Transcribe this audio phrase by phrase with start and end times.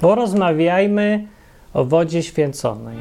[0.00, 1.26] Porozmawiajmy
[1.74, 2.96] o wodzie święconej.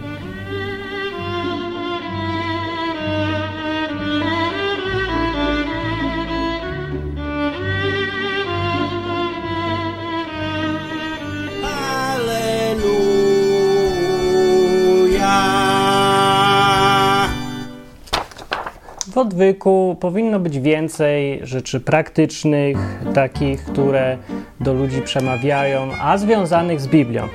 [19.17, 22.77] W odwyku powinno być więcej rzeczy praktycznych,
[23.13, 24.17] takich, które
[24.59, 27.27] do ludzi przemawiają, a związanych z Biblią.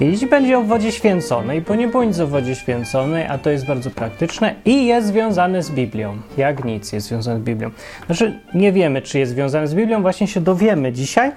[0.00, 3.50] I dziś będzie o wodzie święconej, bo nie było nic o wodzie święconej, a to
[3.50, 6.16] jest bardzo praktyczne i jest związane z Biblią.
[6.36, 7.70] Jak nic jest związane z Biblią.
[8.06, 11.32] Znaczy, nie wiemy, czy jest związane z Biblią, właśnie się dowiemy dzisiaj.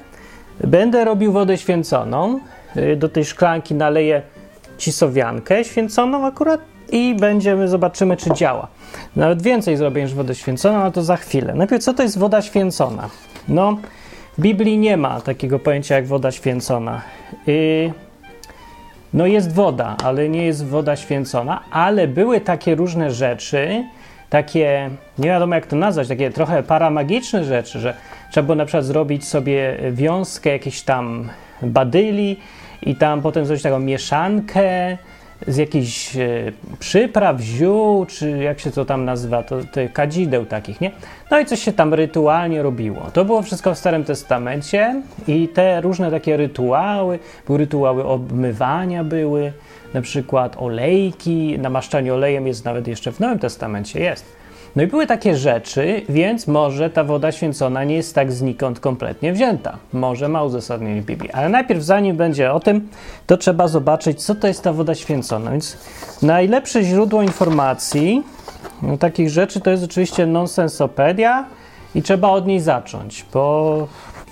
[0.63, 2.39] Będę robił wodę święconą.
[2.77, 4.21] Y, Do tej szklanki naleję
[4.77, 8.67] cisowiankę święconą akurat i będziemy, zobaczymy, czy działa.
[9.15, 11.53] Nawet więcej zrobię niż wodę święconą, ale to za chwilę.
[11.53, 13.09] Najpierw, co to jest woda święcona?
[13.47, 13.77] No,
[14.37, 17.01] w Biblii nie ma takiego pojęcia jak woda święcona.
[17.47, 17.93] Y,
[19.13, 23.83] no jest woda, ale nie jest woda święcona, ale były takie różne rzeczy,
[24.29, 27.93] takie, nie wiadomo jak to nazwać, takie trochę paramagiczne rzeczy, że
[28.31, 31.29] trzeba było na przykład zrobić sobie wiązkę jakiejś tam
[31.61, 32.37] badyli
[32.81, 34.97] i tam potem zrobić taką mieszankę
[35.47, 40.81] z jakichś e, przypraw, ziół, czy jak się to tam nazywa, to, te kadzideł takich,
[40.81, 40.91] nie?
[41.31, 43.11] No i coś się tam rytualnie robiło.
[43.13, 49.53] To było wszystko w Starym Testamencie i te różne takie rytuały, były rytuały obmywania były,
[49.93, 54.40] na przykład olejki, namaszczanie olejem jest nawet jeszcze w Nowym Testamencie, jest.
[54.75, 59.33] No i były takie rzeczy, więc może ta woda święcona nie jest tak znikąd kompletnie
[59.33, 59.77] wzięta.
[59.93, 61.31] Może ma uzasadnienie Biblii.
[61.31, 62.89] Ale najpierw, zanim będzie o tym,
[63.27, 65.51] to trzeba zobaczyć, co to jest ta woda święcona.
[65.51, 65.77] Więc
[66.21, 68.23] najlepsze źródło informacji
[68.81, 71.45] no, takich rzeczy to jest oczywiście nonsensopedia
[71.95, 73.87] i trzeba od niej zacząć, bo,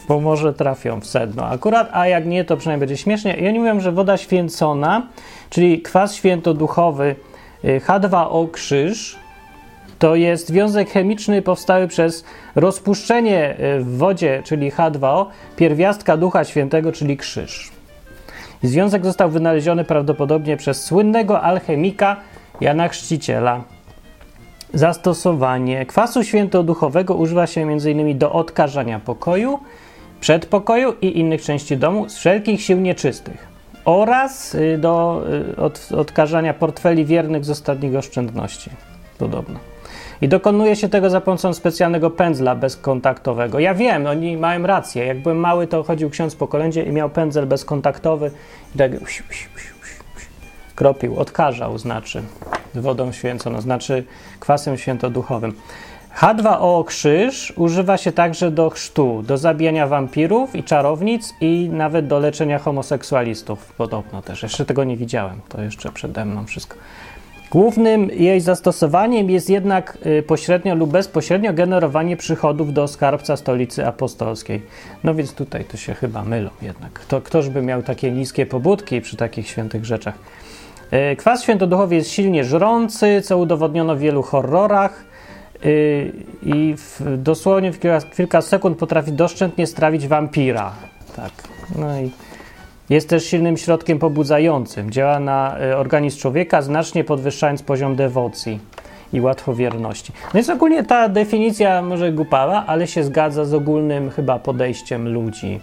[0.08, 3.34] bo może trafią w sedno akurat, a jak nie, to przynajmniej będzie śmiesznie.
[3.38, 5.08] I oni mówią, że woda święcona,
[5.50, 7.16] czyli kwas świętoduchowy
[7.64, 9.19] y, H2O krzyż,
[10.00, 12.24] to jest związek chemiczny powstały przez
[12.56, 15.25] rozpuszczenie y, w wodzie, czyli H2O,
[15.56, 17.72] pierwiastka Ducha Świętego, czyli krzyż.
[18.63, 22.18] Związek został wynaleziony prawdopodobnie przez słynnego alchemika
[22.62, 23.63] Jana Chrzciciela.
[24.74, 28.18] Zastosowanie kwasu świętoduchowego używa się m.in.
[28.18, 29.59] do odkażania pokoju,
[30.19, 33.47] przedpokoju i innych części domu z wszelkich sił nieczystych
[33.85, 38.69] oraz y, do y, od, odkażania portfeli wiernych z ostatnich oszczędności.
[39.18, 39.59] Podobno.
[40.22, 43.59] I dokonuje się tego za pomocą specjalnego pędzla bezkontaktowego.
[43.59, 45.06] Ja wiem, oni mają rację.
[45.06, 48.31] Jak byłem mały, to chodził ksiądz po kolędzie i miał pędzel bezkontaktowy
[48.75, 48.91] i tak
[50.75, 52.24] kropił, odkażał, znaczy
[52.75, 54.03] wodą święconą, znaczy
[54.40, 55.53] kwasem świętoduchowym.
[56.19, 62.19] H2O krzyż używa się także do chrztu, do zabijania wampirów i czarownic i nawet do
[62.19, 63.74] leczenia homoseksualistów.
[63.78, 64.44] Podobno też.
[64.44, 65.41] Jeszcze tego nie widziałem.
[65.50, 66.75] To jeszcze przede mną wszystko.
[67.52, 74.62] Głównym jej zastosowaniem jest jednak y, pośrednio lub bezpośrednio generowanie przychodów do skarbca stolicy apostolskiej.
[75.04, 76.94] No więc tutaj to się chyba mylą jednak.
[76.94, 80.16] Kto, ktoż by miał takie niskie pobudki przy takich świętych rzeczach?
[81.12, 85.04] Y, Kwas świętoduchowy jest silnie żrący, co udowodniono w wielu horrorach
[85.66, 86.12] y,
[86.44, 90.72] i w, dosłownie w kilka, kilka sekund potrafi doszczętnie strawić wampira.
[91.16, 91.31] Tak.
[91.76, 92.12] No i
[92.89, 94.91] jest też silnym środkiem pobudzającym.
[94.91, 98.59] Działa na y, organizm człowieka, znacznie podwyższając poziom dewocji
[99.13, 100.13] i łatwowierności.
[100.25, 105.59] No więc ogólnie ta definicja może głupała, ale się zgadza z ogólnym chyba podejściem ludzi.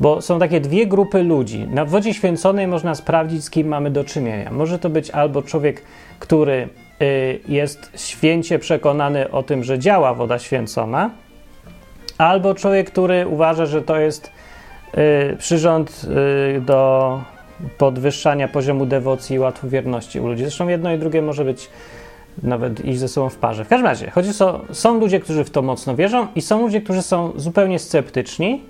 [0.00, 1.68] Bo są takie dwie grupy ludzi.
[1.70, 4.50] Na wodzie święconej można sprawdzić, z kim mamy do czynienia.
[4.50, 5.82] Może to być albo człowiek,
[6.18, 6.68] który
[7.02, 11.10] y, jest święcie przekonany o tym, że działa woda święcona,
[12.18, 14.30] albo człowiek, który uważa, że to jest
[15.38, 16.06] przyrząd
[16.56, 17.20] y, do
[17.78, 20.42] podwyższania poziomu dewocji i łatwowierności u ludzi.
[20.42, 21.70] Zresztą jedno i drugie może być
[22.42, 23.64] nawet iść ze sobą w parze.
[23.64, 26.80] W każdym razie, chodzi o, są ludzie, którzy w to mocno wierzą i są ludzie,
[26.80, 28.62] którzy są zupełnie sceptyczni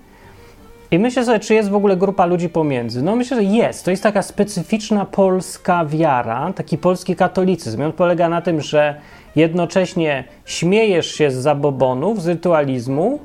[0.90, 3.02] i myślę sobie, czy jest w ogóle grupa ludzi pomiędzy.
[3.02, 3.84] No myślę, że jest.
[3.84, 7.82] To jest taka specyficzna polska wiara, taki polski katolicyzm.
[7.82, 8.94] I on polega na tym, że
[9.36, 13.20] jednocześnie śmiejesz się z zabobonów, z rytualizmu,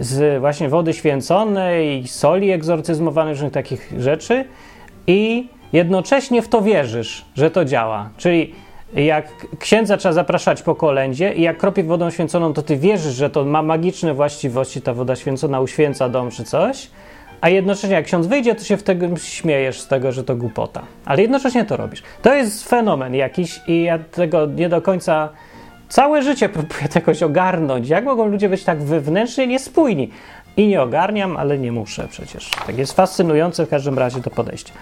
[0.00, 4.44] z właśnie wody święconej, soli egzorcyzmowanej, różnych takich rzeczy
[5.06, 8.10] i jednocześnie w to wierzysz, że to działa.
[8.16, 8.54] Czyli
[8.94, 13.30] jak księdza trzeba zapraszać po kolędzie i jak kropie wodą święconą, to ty wierzysz, że
[13.30, 16.90] to ma magiczne właściwości, ta woda święcona uświęca dom czy coś,
[17.40, 20.82] a jednocześnie jak ksiądz wyjdzie, to się wtedy śmiejesz z tego, że to głupota.
[21.04, 22.02] Ale jednocześnie to robisz.
[22.22, 25.28] To jest fenomen jakiś i ja tego nie do końca
[25.90, 27.88] całe życie próbuję to jakoś ogarnąć.
[27.88, 30.10] Jak mogą ludzie być tak wewnętrznie niespójni?
[30.56, 32.50] i nie ogarniam, ale nie muszę przecież.
[32.66, 34.72] Tak jest fascynujące w każdym razie to podejście.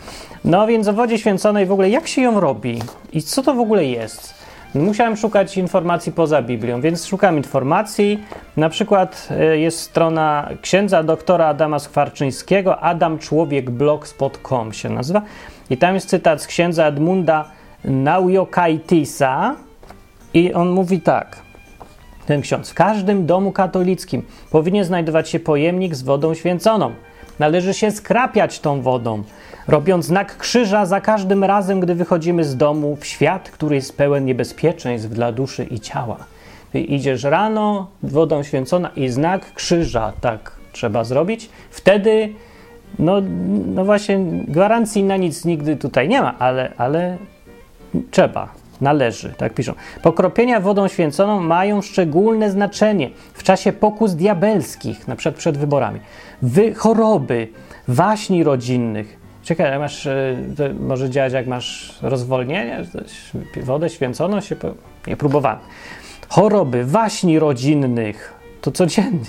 [0.44, 2.82] No więc o wodzie święconej w ogóle jak się ją robi
[3.12, 4.34] i co to w ogóle jest?
[4.74, 8.24] Musiałem szukać informacji poza Biblią, więc szukam informacji.
[8.56, 15.22] Na przykład e, jest strona księdza doktora Adama Skwarczyńskiego, adamczłowiekblogspot.com się nazywa.
[15.70, 17.44] I tam jest cytat z księdza Edmunda
[17.84, 19.56] Naujokaitisa
[20.34, 21.42] i on mówi tak.
[22.26, 22.70] Ten ksiądz.
[22.70, 26.92] W każdym domu katolickim powinien znajdować się pojemnik z wodą święconą.
[27.38, 29.22] Należy się skrapiać tą wodą,
[29.68, 34.24] robiąc znak krzyża za każdym razem, gdy wychodzimy z domu w świat, który jest pełen
[34.24, 36.16] niebezpieczeństw dla duszy i ciała.
[36.72, 41.50] Ty idziesz rano, wodą święcona i znak krzyża, tak trzeba zrobić.
[41.70, 42.32] Wtedy,
[42.98, 43.22] no,
[43.66, 47.18] no właśnie, gwarancji na nic nigdy tutaj nie ma, ale, ale
[48.10, 48.48] trzeba,
[48.80, 49.72] należy, tak piszą.
[50.02, 56.00] Pokropienia wodą święconą mają szczególne znaczenie w czasie pokus diabelskich, na przykład przed wyborami,
[56.42, 57.48] wy, choroby,
[57.88, 59.18] waśni rodzinnych.
[59.42, 60.36] Czekaj, masz, e,
[60.80, 62.84] może działać jak masz rozwolnienie,
[63.62, 64.68] wodę święconą się, po...
[65.06, 65.58] nie próbowałem.
[66.28, 69.20] Choroby, waśni rodzinnych, to codziennie.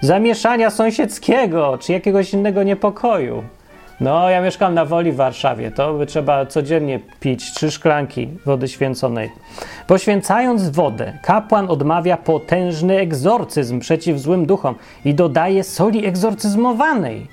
[0.00, 3.42] Zamieszania sąsiedzkiego, czy jakiegoś innego niepokoju.
[4.00, 5.70] No, ja mieszkam na Woli w Warszawie.
[5.70, 9.30] To by trzeba codziennie pić trzy szklanki wody święconej.
[9.86, 14.74] Poświęcając wodę, kapłan odmawia potężny egzorcyzm przeciw złym duchom
[15.04, 17.26] i dodaje soli egzorcyzmowanej.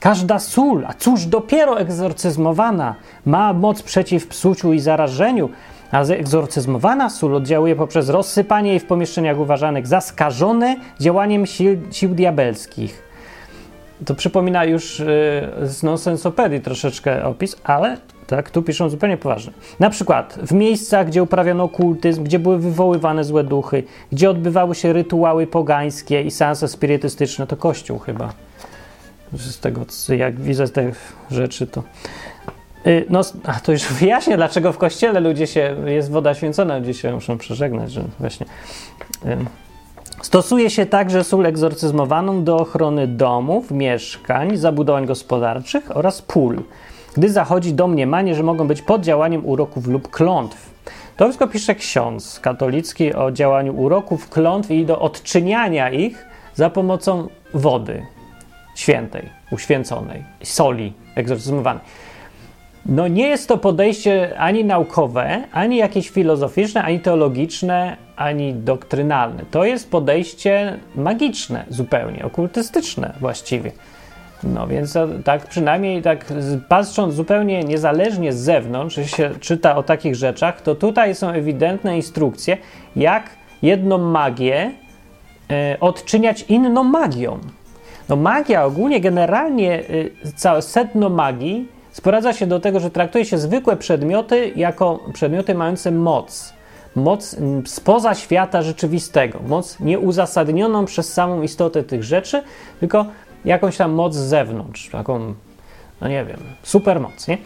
[0.00, 2.94] Każda sól, a cóż dopiero egzorcyzmowana,
[3.26, 5.48] ma moc przeciw psuciu i zarażeniu,
[5.92, 12.14] a egzorcyzmowana sól oddziałuje poprzez rozsypanie jej w pomieszczeniach uważanych za skażone działaniem sił, sił
[12.14, 13.07] diabelskich.
[14.06, 15.06] To przypomina już yy,
[15.68, 17.96] z nonsensopedii troszeczkę opis, ale
[18.26, 19.52] tak, tu piszą zupełnie poważnie.
[19.80, 24.92] Na przykład w miejscach, gdzie uprawiano okultyzm, gdzie były wywoływane złe duchy, gdzie odbywały się
[24.92, 28.32] rytuały pogańskie i seanse spirytystyczne, to kościół chyba.
[29.32, 29.86] Z tego,
[30.16, 30.92] jak widzę te
[31.30, 31.82] rzeczy, to...
[32.84, 36.94] Yy, no, a to już wyjaśnię, dlaczego w kościele ludzie się, jest woda święcona, ludzie
[36.94, 38.46] się muszą przeżegnać, że właśnie...
[40.22, 46.62] Stosuje się także sól egzorcyzmowaną do ochrony domów, mieszkań, zabudowań gospodarczych oraz pól,
[47.16, 50.70] gdy zachodzi domniemanie, że mogą być pod działaniem uroków lub klątw.
[51.16, 57.28] To wszystko pisze ksiądz katolicki o działaniu uroków, klątw i do odczyniania ich za pomocą
[57.54, 58.06] wody
[58.74, 61.82] świętej, uświęconej, soli egzorcyzmowanej.
[62.86, 69.44] No nie jest to podejście ani naukowe, ani jakieś filozoficzne, ani teologiczne, ani doktrynalne.
[69.50, 73.72] To jest podejście magiczne zupełnie, okultystyczne właściwie.
[74.42, 76.32] No więc tak przynajmniej tak
[76.68, 81.96] patrząc zupełnie niezależnie z zewnątrz, że się czyta o takich rzeczach, to tutaj są ewidentne
[81.96, 82.56] instrukcje,
[82.96, 83.30] jak
[83.62, 84.70] jedną magię
[85.50, 87.38] e, odczyniać inną magią.
[88.08, 89.80] No magia ogólnie, generalnie
[90.24, 95.54] e, całe sedno magii sprowadza się do tego, że traktuje się zwykłe przedmioty jako przedmioty
[95.54, 96.52] mające moc.
[96.96, 97.36] Moc
[97.66, 102.42] spoza świata rzeczywistego, moc nieuzasadnioną przez samą istotę tych rzeczy,
[102.80, 103.06] tylko
[103.44, 105.34] jakąś tam moc z zewnątrz, taką,
[106.00, 107.38] no nie wiem, supermoc, nie?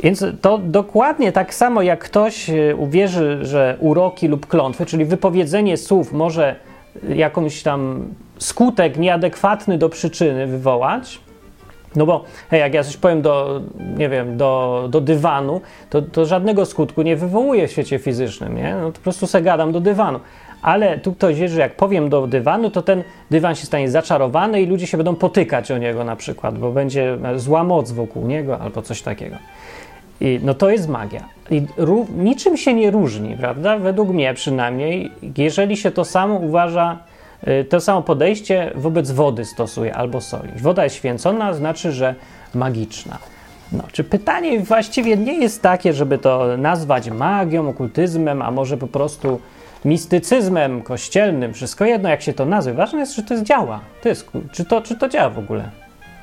[0.00, 5.76] Więc to dokładnie tak samo jak ktoś e, uwierzy, że uroki lub klątwy, czyli wypowiedzenie
[5.76, 6.56] słów może
[7.08, 8.08] jakąś tam
[8.38, 11.25] skutek nieadekwatny do przyczyny wywołać,
[11.96, 13.60] no bo hej, jak ja coś powiem do,
[13.96, 18.76] nie wiem, do, do dywanu, to, to żadnego skutku nie wywołuje w świecie fizycznym, nie?
[18.82, 20.20] No po prostu se gadam do dywanu.
[20.62, 24.62] Ale tu ktoś wie, że jak powiem do dywanu, to ten dywan się stanie zaczarowany
[24.62, 28.58] i ludzie się będą potykać o niego na przykład, bo będzie zła moc wokół niego
[28.58, 29.36] albo coś takiego.
[30.20, 31.24] I, no to jest magia.
[31.50, 31.62] I
[32.16, 33.78] niczym się nie różni, prawda?
[33.78, 36.98] Według mnie przynajmniej, jeżeli się to samo uważa
[37.68, 40.52] to samo podejście wobec wody stosuje albo soli.
[40.56, 42.14] Woda jest święcona, znaczy, że
[42.54, 43.18] magiczna.
[43.72, 48.86] No, czy pytanie właściwie nie jest takie, żeby to nazwać magią, okultyzmem, a może po
[48.86, 49.40] prostu
[49.84, 52.72] mistycyzmem kościelnym, wszystko jedno, jak się to nazwie.
[52.72, 53.80] Ważne jest, czy to działa.
[54.02, 55.70] To jest, czy, to, czy to działa w ogóle.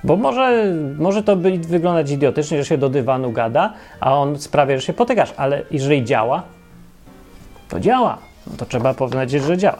[0.03, 4.75] Bo może, może to być, wyglądać idiotycznie, że się do dywanu gada, a on sprawia,
[4.75, 6.43] że się potykasz, ale jeżeli działa,
[7.69, 8.17] to działa.
[8.47, 9.77] No to trzeba powiedzieć, że działa.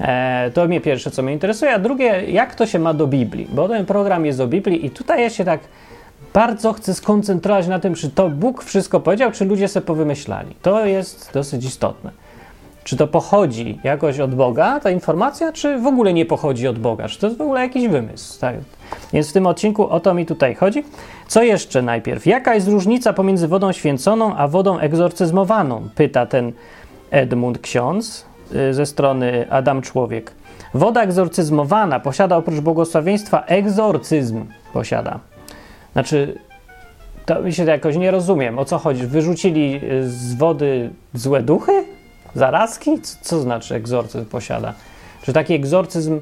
[0.00, 3.48] E, to mnie pierwsze, co mnie interesuje, a drugie, jak to się ma do Biblii,
[3.52, 5.60] bo ten program jest o Biblii i tutaj ja się tak
[6.34, 10.54] bardzo chcę skoncentrować na tym, czy to Bóg wszystko powiedział, czy ludzie sobie powymyślali.
[10.62, 12.10] To jest dosyć istotne.
[12.84, 17.08] Czy to pochodzi jakoś od Boga, ta informacja, czy w ogóle nie pochodzi od Boga?
[17.08, 18.40] Czy to jest w ogóle jakiś wymysł?
[18.40, 18.54] Tak?
[19.12, 20.84] Więc w tym odcinku o to mi tutaj chodzi.
[21.26, 22.26] Co jeszcze najpierw?
[22.26, 25.88] Jaka jest różnica pomiędzy wodą święconą a wodą egzorcyzmowaną?
[25.94, 26.52] Pyta ten
[27.10, 28.27] Edmund Ksiądz.
[28.54, 30.32] Y, ze strony Adam Człowiek.
[30.74, 34.44] Woda egzorcyzmowana posiada oprócz błogosławieństwa egzorcyzm.
[34.72, 35.18] Posiada.
[35.92, 36.38] Znaczy,
[37.26, 39.06] to mi się jakoś nie rozumiem, o co chodzi.
[39.06, 41.84] Wyrzucili y, z wody złe duchy?
[42.34, 43.00] Zarazki?
[43.00, 44.74] Co, co znaczy egzorcyzm posiada?
[45.22, 46.20] Czy taki egzorcyzm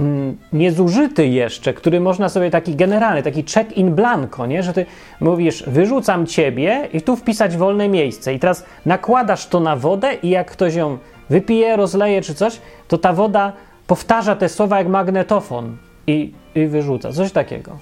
[0.00, 4.62] mm, niezużyty jeszcze, który można sobie taki generalny, taki check in blanco, nie?
[4.62, 4.86] Że ty
[5.20, 8.34] mówisz, wyrzucam ciebie i tu wpisać wolne miejsce.
[8.34, 10.98] I teraz nakładasz to na wodę i jak ktoś ją
[11.32, 13.52] wypije, rozleje czy coś, to ta woda
[13.86, 17.12] powtarza te słowa jak magnetofon i, i wyrzuca.
[17.12, 17.78] Coś takiego.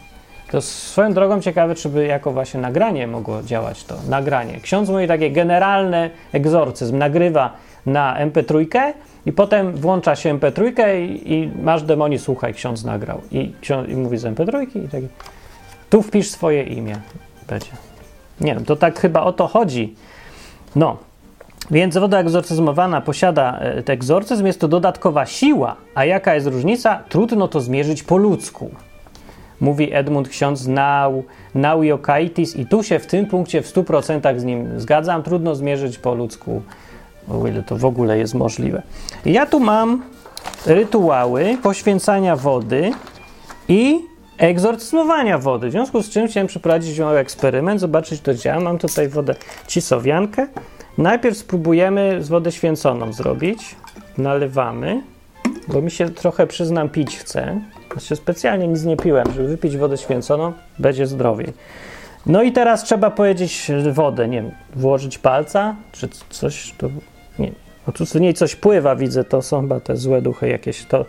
[0.51, 3.95] To swoją drogą ciekawe, czy by jako właśnie nagranie mogło działać to.
[4.09, 4.61] Nagranie.
[4.61, 6.99] Ksiądz mówi takie generalne egzorcyzm.
[6.99, 7.53] Nagrywa
[7.87, 8.67] na MP3
[9.27, 13.21] i potem włącza się MP3 i, i masz demoni, słuchaj, ksiądz nagrał.
[13.31, 15.01] I, ksiądz, i mówi z MP3 i tak.
[15.91, 16.97] Tu wpisz swoje imię.
[17.49, 17.71] Będzie.
[18.41, 19.95] Nie wiem, to tak chyba o to chodzi.
[20.77, 20.97] No,
[21.71, 25.77] więc woda egzorcyzmowana posiada e, egzorcyzm, jest to dodatkowa siła.
[25.95, 27.03] A jaka jest różnica?
[27.09, 28.71] Trudno to zmierzyć po ludzku.
[29.61, 31.25] Mówi Edmund ksiądz Nau,
[31.55, 35.23] Nauiokaitis i tu się w tym punkcie w 100% z nim zgadzam.
[35.23, 36.63] Trudno zmierzyć po ludzku,
[37.29, 38.83] o ile to w ogóle jest możliwe.
[39.25, 40.03] Ja tu mam
[40.67, 42.93] rytuały poświęcania wody
[43.69, 44.01] i
[44.39, 45.69] egzorcyzmowania wody.
[45.69, 48.61] W związku z czym chciałem przeprowadzić mały eksperyment, zobaczyć to działa.
[48.61, 49.35] Mam tutaj wodę
[49.67, 50.47] cisowiankę.
[51.01, 53.77] Najpierw spróbujemy z wodę święconą zrobić.
[54.19, 55.03] Nalewamy,
[55.69, 57.61] bo mi się trochę, przyznam, pić chce.
[57.93, 61.53] Znaczy specjalnie nic nie piłem, żeby wypić wodę święconą, będzie zdrowiej.
[62.27, 66.89] No i teraz trzeba powiedzieć wodę, nie wiem, włożyć palca, czy coś, to
[67.39, 67.53] nie,
[67.87, 71.05] no tu w niej coś pływa, widzę, to są chyba te złe duchy jakieś, to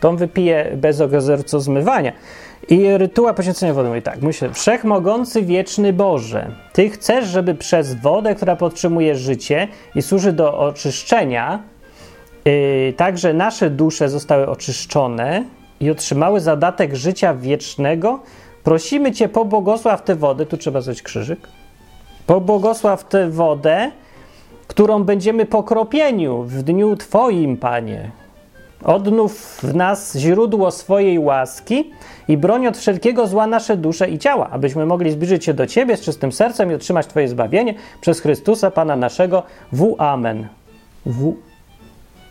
[0.00, 2.12] tą wypiję bez ogazerco zmywania.
[2.68, 8.34] I rytuał poświęcenia wody mówi tak, myślę, wszechmogący wieczny Boże, Ty chcesz, żeby przez wodę,
[8.34, 11.62] która podtrzymuje życie i służy do oczyszczenia,
[12.44, 15.44] yy, także nasze dusze zostały oczyszczone
[15.80, 18.20] i otrzymały zadatek życia wiecznego,
[18.64, 21.48] prosimy Cię, pobłogosław tę wodę, tu trzeba zrobić krzyżyk,
[22.26, 23.90] pobłogosław tę wodę,
[24.66, 28.23] którą będziemy po kropieniu w dniu Twoim, Panie.
[28.84, 31.90] Odnów w nas źródło swojej łaski
[32.28, 35.96] i broń od wszelkiego zła nasze dusze i ciała, abyśmy mogli zbliżyć się do Ciebie
[35.96, 39.42] z czystym sercem i otrzymać Twoje zbawienie przez Chrystusa, Pana naszego.
[39.72, 40.48] W Amen.
[41.06, 41.34] W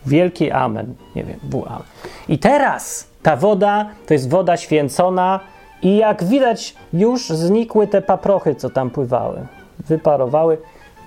[0.06, 0.94] Wielki Amen.
[1.16, 1.82] Nie wiem, w Amen.
[2.28, 5.40] I teraz ta woda to jest woda święcona
[5.82, 9.46] i jak widać już znikły te paprochy, co tam pływały.
[9.78, 10.58] Wyparowały.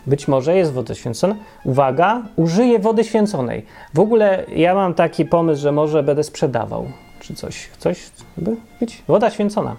[0.08, 1.36] Być może jest woda święcona.
[1.64, 3.66] Uwaga, użyję wody święconej.
[3.94, 6.88] W ogóle ja mam taki pomysł, że może będę sprzedawał.
[7.20, 9.04] Czy coś, coś by być?
[9.08, 9.76] Woda święcona.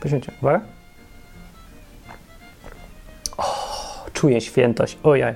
[0.00, 0.32] Poświęcie.
[0.42, 0.60] Uwaga.
[3.36, 3.44] O,
[4.12, 4.98] czuję świętość.
[5.02, 5.34] Ojaj.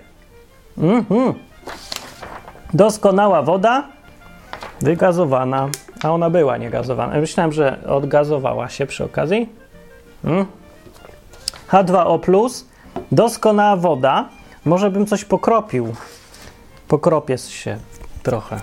[0.79, 1.35] Mhm.
[2.75, 3.89] Doskonała woda,
[4.81, 5.69] wygazowana.
[6.03, 7.21] A ona była niegazowana.
[7.21, 9.49] Myślałem, że odgazowała się przy okazji.
[10.25, 10.47] Mm.
[11.69, 12.21] H2O,
[13.13, 14.29] doskonała woda.
[14.65, 15.95] Może bym coś pokropił.
[16.89, 17.77] Pokropię się
[18.23, 18.61] trochę.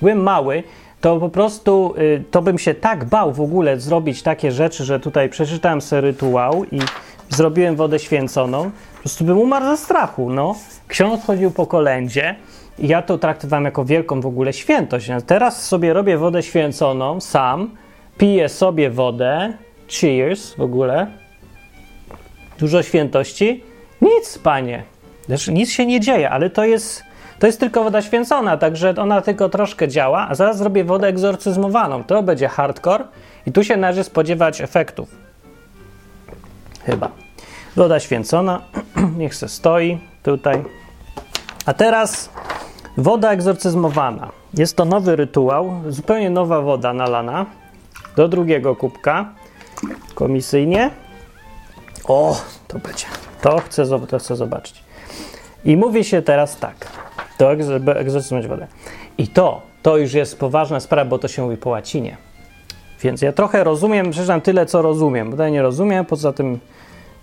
[0.00, 0.62] Byłem mały,
[1.00, 5.00] to po prostu y, to bym się tak bał w ogóle zrobić takie rzeczy, że
[5.00, 6.78] tutaj przeczytałem sobie rytuał i
[7.28, 8.70] zrobiłem wodę święconą.
[8.94, 10.30] Po prostu bym umarł ze strachu.
[10.30, 10.54] No.
[10.88, 12.36] Ksiądz chodził po kolędzie
[12.78, 15.08] ja to traktowałem jako wielką w ogóle świętość.
[15.26, 17.70] Teraz sobie robię wodę święconą sam,
[18.18, 19.52] piję sobie wodę,
[19.88, 21.06] cheers w ogóle,
[22.58, 23.64] dużo świętości.
[24.02, 24.82] Nic, panie.
[25.26, 27.02] Znaczy, nic się nie dzieje, ale to jest,
[27.38, 32.04] to jest tylko woda święcona, także ona tylko troszkę działa, a zaraz zrobię wodę egzorcyzmowaną.
[32.04, 33.04] To będzie hardcore
[33.46, 35.08] i tu się należy spodziewać efektów.
[36.84, 37.10] Chyba.
[37.76, 38.62] Woda święcona,
[39.18, 40.64] niech se stoi tutaj.
[41.66, 42.30] A teraz
[42.98, 44.28] Woda egzorcyzmowana.
[44.54, 47.46] Jest to nowy rytuał, zupełnie nowa woda nalana
[48.16, 49.32] do drugiego kubka
[50.14, 50.90] komisyjnie.
[52.08, 53.06] O, to będzie.
[53.40, 54.82] To chcę, to chcę zobaczyć.
[55.64, 56.74] I mówi się teraz tak.
[57.38, 58.66] To egzorcyzmować wodę.
[59.18, 62.16] I to, to już jest poważna sprawa, bo to się mówi po łacinie.
[63.02, 65.30] Więc ja trochę rozumiem, przeczytam tyle, co rozumiem.
[65.30, 66.60] Bo nie rozumiem, poza tym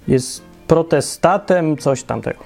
[0.07, 2.43] jest protestatem, coś tamtego.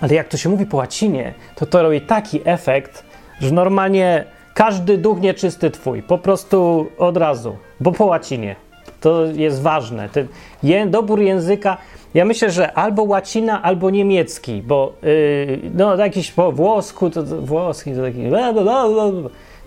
[0.00, 3.04] Ale jak to się mówi po łacinie, to to robi taki efekt,
[3.40, 8.56] że normalnie każdy duch nieczysty twój, po prostu od razu, bo po łacinie.
[9.00, 10.08] To jest ważne.
[10.08, 10.28] Ten
[10.90, 11.76] dobór języka,
[12.14, 17.42] ja myślę, że albo łacina, albo niemiecki, bo yy, no jakiś po włosku, to, to
[17.42, 18.18] włoski to taki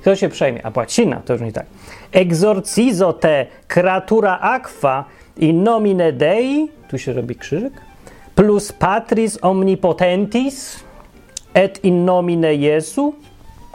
[0.02, 1.66] kto się przejmie, a łacina to już nie tak.
[2.12, 5.06] Exorcizo te creatura aqua
[5.38, 7.74] in nomine Dei, tu się robi krzyżyk,
[8.36, 10.84] plus patris omnipotentis
[11.54, 13.14] et in nomine Jesu,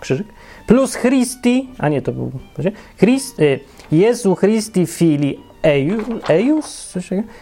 [0.01, 0.27] krzyżyk,
[0.67, 2.31] plus Christi, a nie, to był,
[2.99, 3.61] Christ, y,
[3.93, 6.97] Jezu Christi fili eius, eius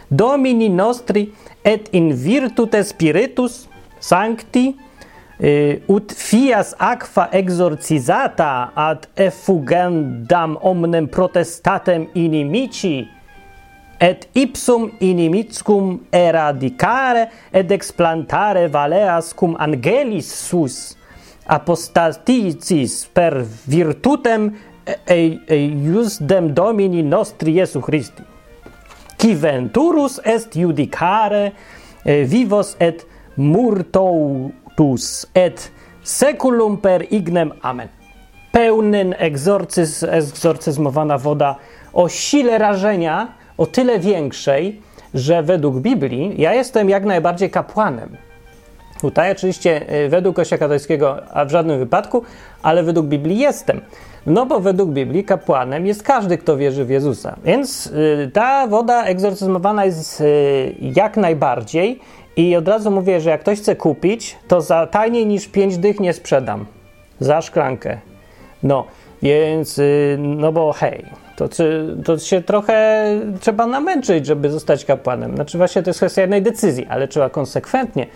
[0.09, 3.65] Domini nostri et in virtute spiritus
[4.01, 4.75] sancti
[5.39, 13.09] eh, ut fias aqua exorcisata ad effugendam omnem protestatem inimici
[14.01, 20.97] et ipsum inimicum eradicare et explantare valeas cum angelis sus
[21.47, 24.51] apostaticis per virtutem
[25.07, 28.23] eiusdem domini nostri Jesu Christi
[29.19, 31.53] qui venturus est judicare
[32.05, 35.73] vivos et murtotus et
[36.03, 37.89] seculum per ignem amen
[38.55, 41.57] pełny egzorcyz, egzorcyzmowana woda
[41.93, 44.81] o sile rażenia o tyle większej,
[45.15, 48.17] że według Biblii ja jestem jak najbardziej kapłanem.
[49.05, 52.23] Tutaj oczywiście y, według Kościoła katolickiego, a w żadnym wypadku,
[52.63, 53.81] ale według Biblii jestem.
[54.27, 57.37] No bo według Biblii kapłanem jest każdy, kto wierzy w Jezusa.
[57.45, 62.01] Więc y, ta woda egzorcyzmowana jest y, jak najbardziej
[62.37, 66.01] i od razu mówię, że jak ktoś chce kupić, to za taniej niż 5 dych
[66.01, 66.67] nie sprzedam.
[67.21, 67.99] Za szklankę.
[68.63, 68.87] No,
[69.23, 69.81] więc,
[70.19, 71.05] no bo hej,
[71.37, 71.49] to,
[72.05, 73.07] to się trochę
[73.41, 75.35] trzeba namęczyć, żeby zostać kapłanem.
[75.35, 78.07] Znaczy właśnie to jest kwestia jednej decyzji, ale trzeba konsekwentnie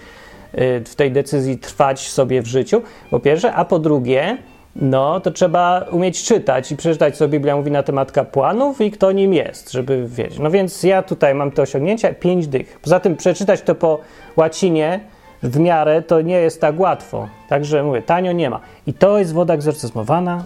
[0.85, 4.38] w tej decyzji trwać sobie w życiu, po pierwsze, a po drugie,
[4.77, 9.12] no to trzeba umieć czytać i przeczytać, co Biblia mówi na temat kapłanów i kto
[9.12, 10.38] nim jest, żeby wiedzieć.
[10.38, 12.79] No więc ja tutaj mam te osiągnięcia, pięć dych.
[12.83, 14.00] Poza tym przeczytać to po
[14.37, 15.00] łacinie
[15.43, 17.29] w miarę to nie jest tak łatwo.
[17.49, 18.61] Także mówię, tanio nie ma.
[18.87, 20.45] I to jest woda egzorcyzmowana.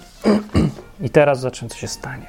[1.06, 2.26] I teraz zobaczymy, co się stanie.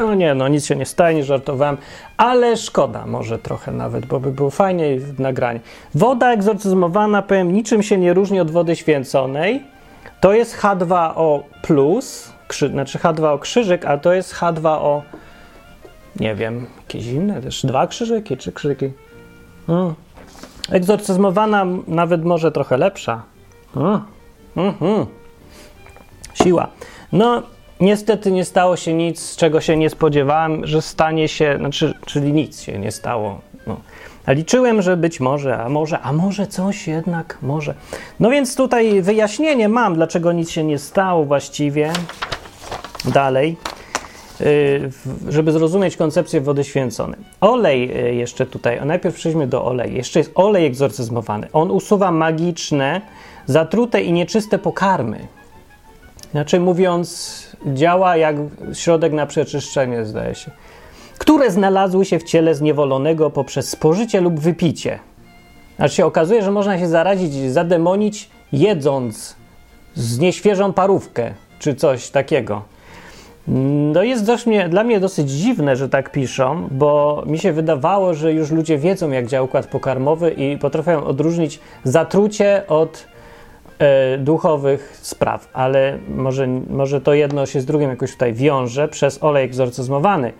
[0.00, 1.76] No nie, no nic się nie stanie, nie żartowałem,
[2.16, 5.60] ale szkoda może trochę nawet, bo by było fajniej w nagraniu.
[5.94, 9.62] Woda egzorcyzmowana, powiem, niczym się nie różni od wody święconej.
[10.20, 11.42] To jest H2O+,
[12.48, 15.00] krzy, znaczy H2O krzyżyk, a to jest H2O,
[16.20, 18.90] nie wiem, jakieś inne też, dwa krzyżyki, czy krzyżyki.
[19.66, 19.94] Hmm.
[20.70, 23.22] Egzorcyzmowana nawet może trochę lepsza.
[23.74, 24.00] Hmm.
[24.56, 25.06] Mhm.
[26.34, 26.68] Siła.
[27.12, 27.42] No,
[27.80, 32.60] niestety nie stało się nic, czego się nie spodziewałem, że stanie się, znaczy, czyli nic
[32.60, 33.40] się nie stało.
[33.66, 33.80] No.
[34.28, 37.74] Liczyłem, że być może, a może, a może coś jednak, może.
[38.20, 41.92] No więc tutaj wyjaśnienie mam, dlaczego nic się nie stało właściwie.
[43.04, 43.56] Dalej,
[44.40, 44.90] y,
[45.28, 47.20] żeby zrozumieć koncepcję wody święconej.
[47.40, 49.96] Olej y, jeszcze tutaj, najpierw przejdźmy do oleju.
[49.96, 51.48] Jeszcze jest olej egzorcyzmowany.
[51.52, 53.00] On usuwa magiczne,
[53.46, 55.28] zatrute i nieczyste pokarmy.
[56.34, 58.36] Inaczej mówiąc, działa jak
[58.72, 60.50] środek na przeczyszczenie, zdaje się,
[61.18, 64.98] które znalazły się w ciele zniewolonego poprzez spożycie lub wypicie.
[65.76, 69.36] Znaczy się okazuje, że można się zarazić, zademonić jedząc
[69.94, 72.62] z nieświeżą parówkę czy coś takiego.
[73.92, 78.14] No jest dość mnie, dla mnie dosyć dziwne, że tak piszą, bo mi się wydawało,
[78.14, 83.06] że już ludzie wiedzą, jak działa układ pokarmowy i potrafią odróżnić zatrucie od
[84.18, 89.44] duchowych spraw, ale może, może to jedno się z drugim jakoś tutaj wiąże przez olej
[89.44, 90.32] egzorcyzmowany.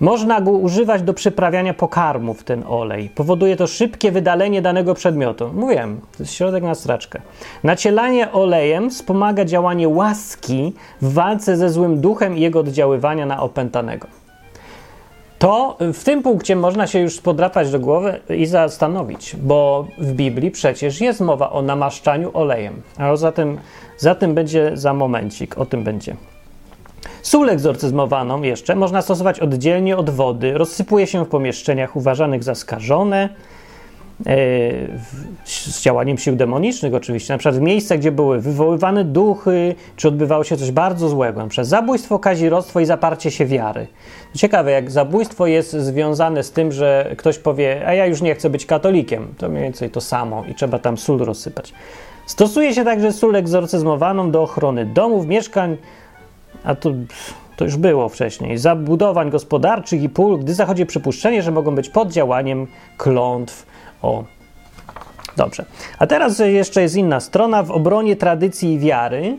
[0.00, 3.10] Można go używać do przyprawiania pokarmów, ten olej.
[3.10, 5.50] Powoduje to szybkie wydalenie danego przedmiotu.
[5.54, 7.20] Mówiłem, to jest środek na straczkę.
[7.64, 14.25] Nacielanie olejem wspomaga działanie łaski w walce ze złym duchem i jego oddziaływania na opętanego.
[15.38, 20.50] To w tym punkcie można się już podrapać do głowy i zastanowić, bo w Biblii
[20.50, 22.82] przecież jest mowa o namaszczaniu olejem.
[22.98, 23.58] A za tym,
[23.98, 26.16] za tym będzie za momencik, o tym będzie.
[27.22, 30.58] Sól egzorcyzmowaną jeszcze można stosować oddzielnie od wody.
[30.58, 33.28] Rozsypuje się w pomieszczeniach uważanych za skażone,
[35.44, 40.44] z działaniem sił demonicznych oczywiście, na przykład w miejscach, gdzie były wywoływane duchy, czy odbywało
[40.44, 43.86] się coś bardzo złego, przez zabójstwo, kazirodztwo i zaparcie się wiary.
[44.34, 48.50] Ciekawe, jak zabójstwo jest związane z tym, że ktoś powie, a ja już nie chcę
[48.50, 51.72] być katolikiem, to mniej więcej to samo i trzeba tam sól rozsypać.
[52.26, 55.76] Stosuje się także sól egzorcyzmowaną do ochrony domów, mieszkań,
[56.64, 56.90] a to,
[57.56, 62.12] to już było wcześniej, zabudowań gospodarczych i pól, gdy zachodzi przypuszczenie, że mogą być pod
[62.12, 63.66] działaniem klątw.
[64.02, 64.24] O,
[65.36, 65.64] dobrze.
[65.98, 67.62] A teraz jeszcze jest inna strona.
[67.62, 69.38] W obronie tradycji i wiary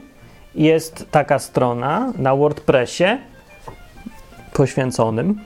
[0.55, 3.17] jest taka strona na WordPressie
[4.53, 5.39] poświęconym.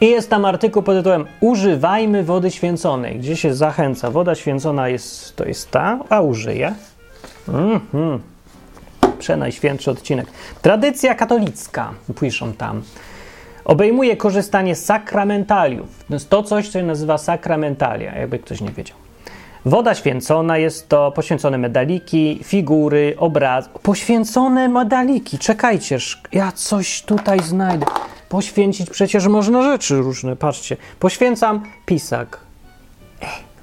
[0.00, 4.10] I jest tam artykuł pod tytułem Używajmy wody święconej, gdzie się zachęca.
[4.10, 6.74] Woda święcona jest, to jest ta, a użyję.
[7.48, 8.20] Mhm
[9.20, 10.26] przenajświętszy odcinek.
[10.62, 12.82] Tradycja katolicka, piszą tam,
[13.64, 16.04] obejmuje korzystanie z sakramentaliów.
[16.08, 18.96] To jest to coś, co się nazywa sakramentalia, jakby ktoś nie wiedział.
[19.64, 23.68] Woda święcona jest to poświęcone medaliki, figury, obraz.
[23.82, 25.38] Poświęcone medaliki.
[25.38, 25.98] Czekajcie,
[26.32, 27.86] ja coś tutaj znajdę.
[28.28, 30.36] Poświęcić przecież można rzeczy różne.
[30.36, 30.76] Patrzcie.
[30.98, 32.40] Poświęcam pisak.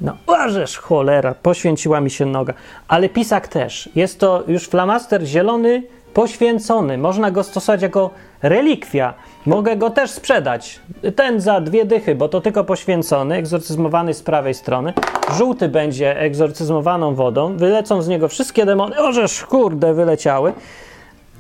[0.02, 2.54] No, łażesz, cholera, poświęciła mi się noga.
[2.88, 3.90] Ale pisak też.
[3.96, 5.84] Jest to już flamaster zielony,
[6.18, 6.98] poświęcony.
[6.98, 8.10] Można go stosować jako
[8.42, 9.14] relikwia.
[9.46, 10.80] Mogę go też sprzedać.
[11.16, 14.94] Ten za dwie dychy, bo to tylko poświęcony, egzorcyzmowany z prawej strony.
[15.38, 17.58] Żółty będzie egzorcyzmowaną wodą.
[17.58, 19.00] Wylecą z niego wszystkie demony.
[19.00, 20.54] Ożeż, kurde, wyleciały.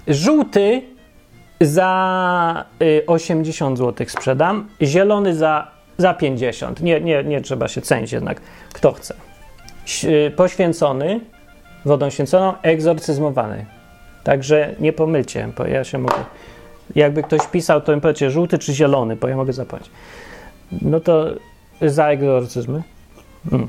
[0.07, 0.81] Żółty
[1.61, 2.65] za
[3.07, 4.67] 80 y, zł sprzedam.
[4.81, 6.81] Zielony za, za 50.
[6.81, 8.41] Nie, nie, nie trzeba się cenić jednak,
[8.73, 9.15] kto chce.
[10.03, 11.19] Y, poświęcony,
[11.85, 13.76] wodą święconą, egzorcyzmowany.
[14.27, 16.23] Także nie pomylcie, bo ja się mogę.
[16.95, 19.91] Jakby ktoś pisał, to powiecie żółty czy zielony, bo ja mogę zapłacić.
[20.81, 21.25] No to
[21.81, 22.83] za egzorcyzmy.
[23.51, 23.67] Mm.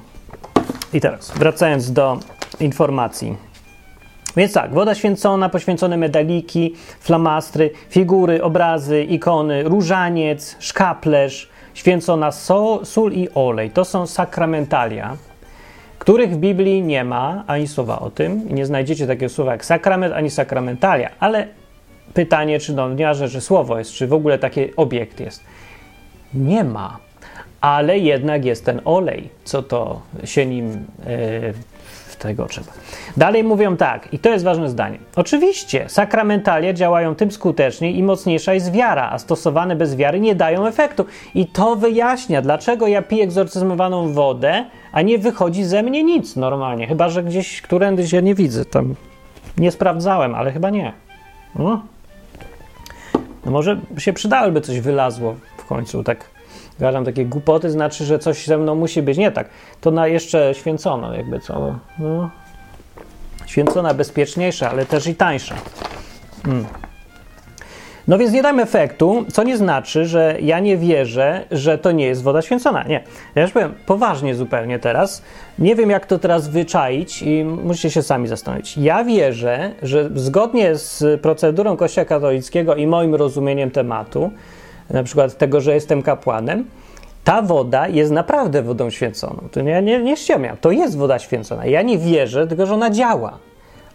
[0.93, 2.19] I teraz, wracając do
[2.61, 3.37] informacji.
[4.37, 13.13] Więc tak, woda święcona, poświęcone medaliki, flamastry, figury, obrazy, ikony, różaniec, szkaplerz, święcona sol, sól
[13.13, 13.71] i olej.
[13.71, 15.17] To są sakramentalia,
[16.09, 18.55] których w Biblii nie ma ani słowa o tym.
[18.55, 21.47] Nie znajdziecie takiego słowa jak sakrament ani sakramentalia, ale
[22.15, 25.45] pytanie, czy no, nie że słowo jest, czy w ogóle taki obiekt jest.
[26.35, 26.99] Nie ma,
[27.61, 31.55] ale jednak jest ten olej, co to się nim yy,
[32.19, 32.73] tego trzeba.
[33.17, 34.99] Dalej mówią tak, i to jest ważne zdanie.
[35.17, 40.67] Oczywiście, sakramentalia działają tym skuteczniej i mocniejsza jest wiara, a stosowane bez wiary nie dają
[40.67, 41.05] efektu.
[41.35, 46.87] I to wyjaśnia, dlaczego ja piję egzorcyzmowaną wodę, a nie wychodzi ze mnie nic normalnie.
[46.87, 48.65] Chyba, że gdzieś którędy się nie widzę.
[48.65, 48.95] Tam
[49.59, 50.93] nie sprawdzałem, ale chyba nie.
[51.55, 51.83] No.
[53.45, 56.38] no może się przydałyby coś wylazło w końcu, tak
[56.81, 59.49] gadam takie głupoty, znaczy, że coś ze mną musi być nie tak.
[59.81, 61.75] To na jeszcze święcono, jakby co.
[61.99, 62.31] No.
[63.47, 65.55] Święcona bezpieczniejsza, ale też i tańsza.
[66.45, 66.65] Hmm.
[68.09, 72.07] No więc nie dam efektu, co nie znaczy, że ja nie wierzę, że to nie
[72.07, 72.83] jest woda święcona.
[72.83, 73.05] Nie.
[73.35, 75.23] Ja już powiem poważnie zupełnie teraz.
[75.59, 78.79] Nie wiem, jak to teraz wyczaić i musicie się sami zastanowić.
[78.79, 84.31] Ja wierzę, że zgodnie z procedurą Kościoła katolickiego i moim rozumieniem tematu,
[84.91, 86.65] na przykład tego, że jestem kapłanem,
[87.25, 89.49] ta woda jest naprawdę wodą święconą.
[89.53, 90.57] To nie, nie, nie ściemiam.
[90.61, 91.67] To jest woda święcona.
[91.67, 93.39] Ja nie wierzę, tylko że ona działa.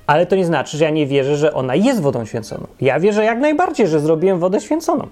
[0.08, 2.68] Ale to nie znaczy, że ja nie wierzę, że ona jest wodą święconą.
[2.82, 5.08] Ja wierzę jak najbardziej, że zrobiłem wodę święconą.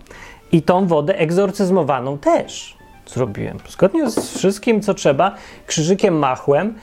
[0.52, 3.58] I tą wodę egzorcyzmowaną też zrobiłem.
[3.70, 5.36] Zgodnie z wszystkim, co trzeba,
[5.68, 6.74] krzyżykiem machłem.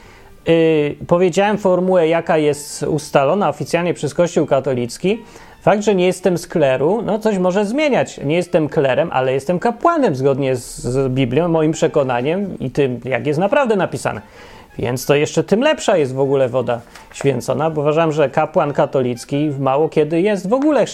[0.47, 5.19] Yy, powiedziałem formułę, jaka jest ustalona oficjalnie przez Kościół katolicki.
[5.61, 8.21] Fakt, że nie jestem z kleru, no coś może zmieniać.
[8.25, 13.27] Nie jestem klerem, ale jestem kapłanem zgodnie z, z Biblią, moim przekonaniem i tym, jak
[13.27, 14.23] jest naprawdę napisane.
[14.79, 16.81] Więc to jeszcze tym lepsza jest w ogóle woda
[17.13, 20.85] święcona, bo uważam, że kapłan katolicki mało kiedy jest w ogóle,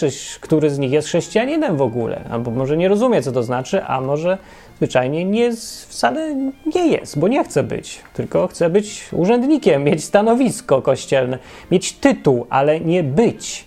[0.41, 4.01] który z nich jest chrześcijaninem w ogóle, albo może nie rozumie, co to znaczy, a
[4.01, 4.37] może
[4.77, 6.35] zwyczajnie nie jest, wcale
[6.75, 11.39] nie jest, bo nie chce być, tylko chce być urzędnikiem, mieć stanowisko kościelne,
[11.71, 13.65] mieć tytuł, ale nie być.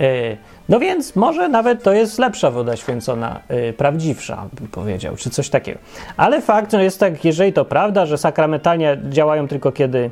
[0.00, 0.36] Y,
[0.68, 5.48] no więc może nawet to jest lepsza woda święcona, yy, prawdziwsza, bym powiedział, czy coś
[5.48, 5.78] takiego.
[6.16, 10.10] Ale fakt no jest tak, jeżeli to prawda, że sakramentalnie działają tylko kiedy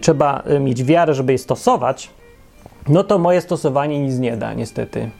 [0.00, 2.10] trzeba y, mieć wiarę, żeby je stosować,
[2.88, 5.10] no to moje stosowanie nic nie da, niestety,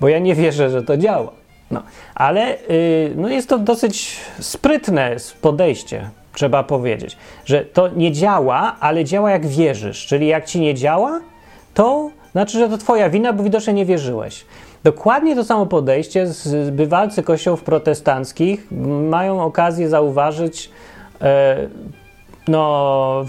[0.00, 1.32] bo ja nie wierzę, że to działa.
[1.70, 1.82] No,
[2.14, 9.04] ale yy, no jest to dosyć sprytne podejście, trzeba powiedzieć, że to nie działa, ale
[9.04, 11.20] działa jak wierzysz, czyli jak ci nie działa,
[11.74, 14.44] to znaczy, że to twoja wina, bo widocznie nie wierzyłeś.
[14.84, 16.26] Dokładnie to samo podejście
[16.72, 18.66] bywalcy kościołów protestanckich
[19.10, 20.70] mają okazję zauważyć
[22.48, 23.24] no,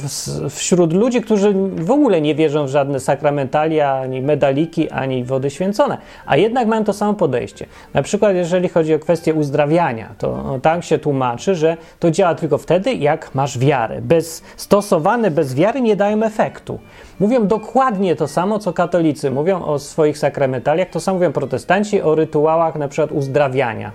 [0.49, 5.97] wśród ludzi, którzy w ogóle nie wierzą w żadne sakramentalia, ani medaliki, ani wody święcone,
[6.25, 7.65] a jednak mają to samo podejście.
[7.93, 12.57] Na przykład, jeżeli chodzi o kwestię uzdrawiania, to tak się tłumaczy, że to działa tylko
[12.57, 14.01] wtedy, jak masz wiarę.
[14.01, 16.79] Bez, stosowane bez wiary nie dają efektu.
[17.19, 22.15] Mówią dokładnie to samo, co katolicy mówią o swoich sakramentaliach, to samo mówią protestanci o
[22.15, 23.91] rytuałach na przykład uzdrawiania.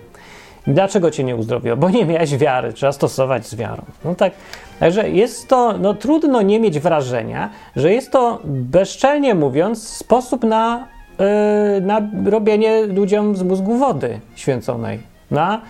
[0.69, 1.77] Dlaczego cię nie uzdrowiło?
[1.77, 3.83] Bo nie miałeś wiary, trzeba stosować z wiarą.
[4.05, 4.33] No tak,
[4.81, 10.87] także jest to, no trudno nie mieć wrażenia, że jest to bezczelnie mówiąc sposób na,
[11.19, 15.01] yy, na robienie ludziom z mózgu wody święconej.
[15.31, 15.61] Na,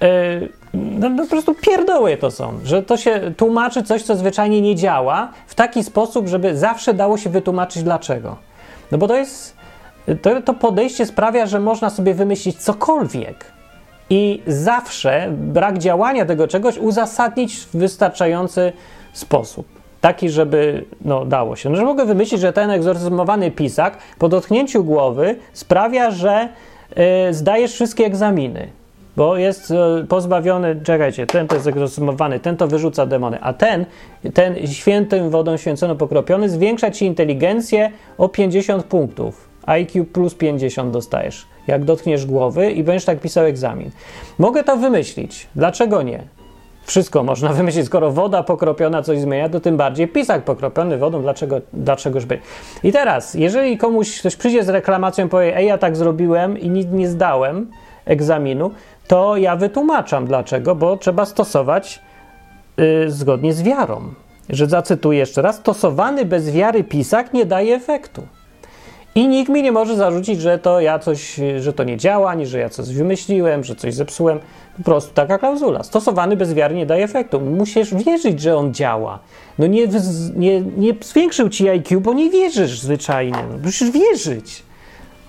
[0.00, 0.08] yy,
[0.74, 4.74] no, no, po prostu pierdoły to są, że to się tłumaczy coś, co zwyczajnie nie
[4.74, 8.36] działa w taki sposób, żeby zawsze dało się wytłumaczyć dlaczego.
[8.92, 9.56] No bo to jest,
[10.22, 13.57] to, to podejście sprawia, że można sobie wymyślić cokolwiek
[14.10, 18.72] i zawsze brak działania tego czegoś uzasadnić w wystarczający
[19.12, 19.66] sposób.
[20.00, 21.70] Taki, żeby no, dało się.
[21.70, 26.48] No, że mogę wymyślić, że ten egzorcyzmowany pisak po dotknięciu głowy sprawia, że
[27.28, 28.68] y, zdajesz wszystkie egzaminy
[29.18, 33.86] bo jest e, pozbawiony, czekajcie, ten to jest egzorcyzmowany, ten to wyrzuca demony, a ten,
[34.34, 39.48] ten świętym wodą święcono pokropiony zwiększa ci inteligencję o 50 punktów.
[39.66, 43.90] IQ plus 50 dostajesz, jak dotkniesz głowy i będziesz tak pisał egzamin.
[44.38, 45.46] Mogę to wymyślić.
[45.56, 46.22] Dlaczego nie?
[46.82, 51.60] Wszystko można wymyślić, skoro woda pokropiona coś zmienia, to tym bardziej pisak pokropiony wodą, dlaczego,
[51.72, 52.38] dlaczegoż by.
[52.82, 56.70] I teraz, jeżeli komuś ktoś przyjdzie z reklamacją i powie, ej, ja tak zrobiłem i
[56.70, 57.70] nic nie zdałem
[58.04, 58.70] egzaminu,
[59.06, 62.02] to ja wytłumaczam dlaczego, bo trzeba stosować
[62.76, 64.14] yy, zgodnie z wiarą.
[64.48, 68.22] Że zacytuję jeszcze raz: stosowany bez wiary pisak nie daje efektu.
[69.18, 72.46] I nikt mi nie może zarzucić, że to ja coś, że to nie działa, ani
[72.46, 74.38] że ja coś wymyśliłem, że coś zepsułem.
[74.76, 75.82] Po prostu taka klauzula.
[75.82, 77.40] Stosowany bez nie daje efektu.
[77.40, 79.18] Musisz wierzyć, że on działa.
[79.58, 79.88] No nie,
[80.36, 83.38] nie, nie zwiększył ci IQ, bo nie wierzysz zwyczajnie.
[83.50, 84.62] No, musisz wierzyć.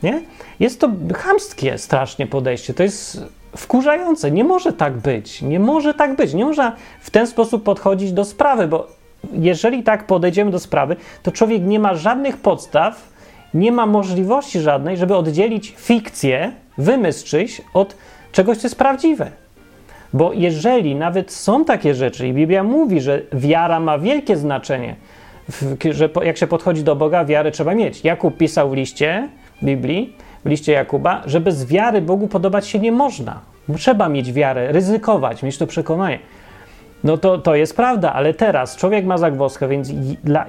[0.03, 0.21] Nie?
[0.59, 2.73] Jest to chamskie strasznie podejście.
[2.73, 3.21] To jest
[3.57, 4.31] wkurzające.
[4.31, 5.41] Nie może tak być.
[5.41, 6.33] Nie może tak być.
[6.33, 8.87] Nie można w ten sposób podchodzić do sprawy, bo
[9.33, 13.09] jeżeli tak podejdziemy do sprawy, to człowiek nie ma żadnych podstaw,
[13.53, 17.95] nie ma możliwości żadnej, żeby oddzielić fikcję, wymysł czyś od
[18.31, 19.31] czegoś, co jest prawdziwe.
[20.13, 24.95] Bo jeżeli nawet są takie rzeczy, i Biblia mówi, że wiara ma wielkie znaczenie,
[25.91, 28.03] że jak się podchodzi do Boga, wiarę trzeba mieć.
[28.03, 29.29] Jakub pisał w liście
[29.63, 30.13] Biblii,
[30.45, 33.39] w liście Jakuba, że bez wiary Bogu podobać się nie można.
[33.77, 36.19] Trzeba mieć wiarę, ryzykować, mieć to przekonanie.
[37.03, 39.91] No to, to jest prawda, ale teraz człowiek ma zagwozdkę, więc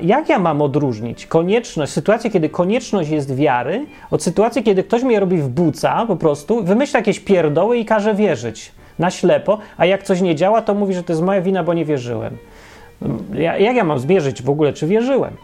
[0.02, 5.20] jak ja mam odróżnić konieczność, sytuację, kiedy konieczność jest wiary, od sytuacji, kiedy ktoś mnie
[5.20, 10.02] robi w buca po prostu, wymyśla jakieś pierdoły i każe wierzyć na ślepo, a jak
[10.02, 12.36] coś nie działa, to mówi, że to jest moja wina, bo nie wierzyłem.
[13.34, 15.36] Jak ja mam zmierzyć w ogóle, czy wierzyłem?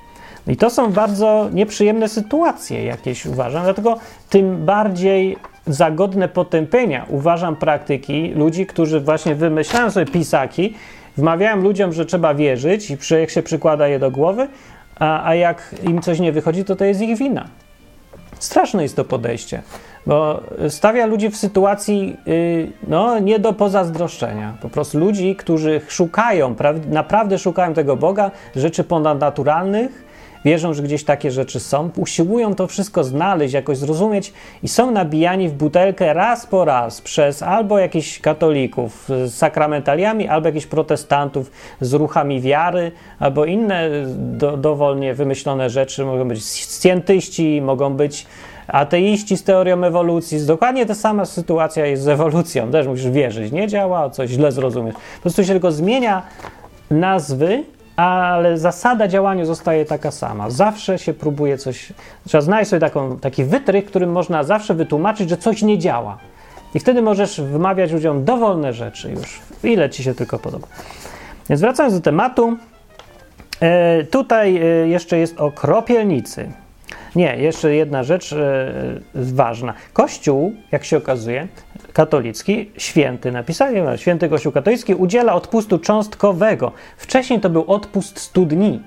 [0.49, 3.99] I to są bardzo nieprzyjemne sytuacje jakieś, uważam, dlatego
[4.31, 10.75] tym bardziej zagodne potępienia uważam praktyki ludzi, którzy właśnie wymyślają sobie pisaki,
[11.17, 14.49] wmawiają ludziom, że trzeba wierzyć i jak się przykłada je do głowy,
[14.99, 17.47] a, a jak im coś nie wychodzi, to to jest ich wina.
[18.39, 19.63] Straszne jest to podejście,
[20.07, 24.55] bo stawia ludzi w sytuacji yy, no, nie do pozazdroszczenia.
[24.61, 26.55] Po prostu ludzi, którzy szukają,
[26.89, 30.06] naprawdę szukają tego Boga, rzeczy ponadnaturalnych,
[30.47, 34.33] wierzą, że gdzieś takie rzeczy są, usiłują to wszystko znaleźć, jakoś zrozumieć
[34.63, 40.49] i są nabijani w butelkę raz po raz przez albo jakichś katolików z sakramentaliami, albo
[40.49, 46.05] jakichś protestantów z ruchami wiary, albo inne do, dowolnie wymyślone rzeczy.
[46.05, 48.27] Mogą być scjentyści, mogą być
[48.69, 50.47] ateiści z teorią ewolucji.
[50.47, 52.71] Dokładnie ta sama sytuacja jest z ewolucją.
[52.71, 54.95] Też musisz wierzyć, nie działa, coś źle zrozumiesz.
[54.95, 56.23] Po prostu się tylko zmienia
[56.91, 57.65] nazwy
[57.97, 60.51] ale zasada działania zostaje taka sama.
[60.51, 61.93] Zawsze się próbuje coś.
[62.27, 66.19] Trzeba znaleźć sobie taką, taki wytrych, którym można zawsze wytłumaczyć, że coś nie działa.
[66.75, 70.67] I wtedy możesz wymawiać ludziom dowolne rzeczy już, ile ci się tylko podoba.
[71.49, 72.57] Więc wracając do tematu,
[73.61, 76.53] e, tutaj e, jeszcze jest o kropielnicy.
[77.17, 78.73] Nie, jeszcze jedna rzecz e,
[79.15, 79.75] ważna.
[79.93, 81.49] Kościół, jak się okazuje,
[81.97, 86.73] katolicki, święty napisali, no, święty Kościół katolicki udziela odpustu cząstkowego.
[86.97, 88.83] Wcześniej to był odpust 100 dni.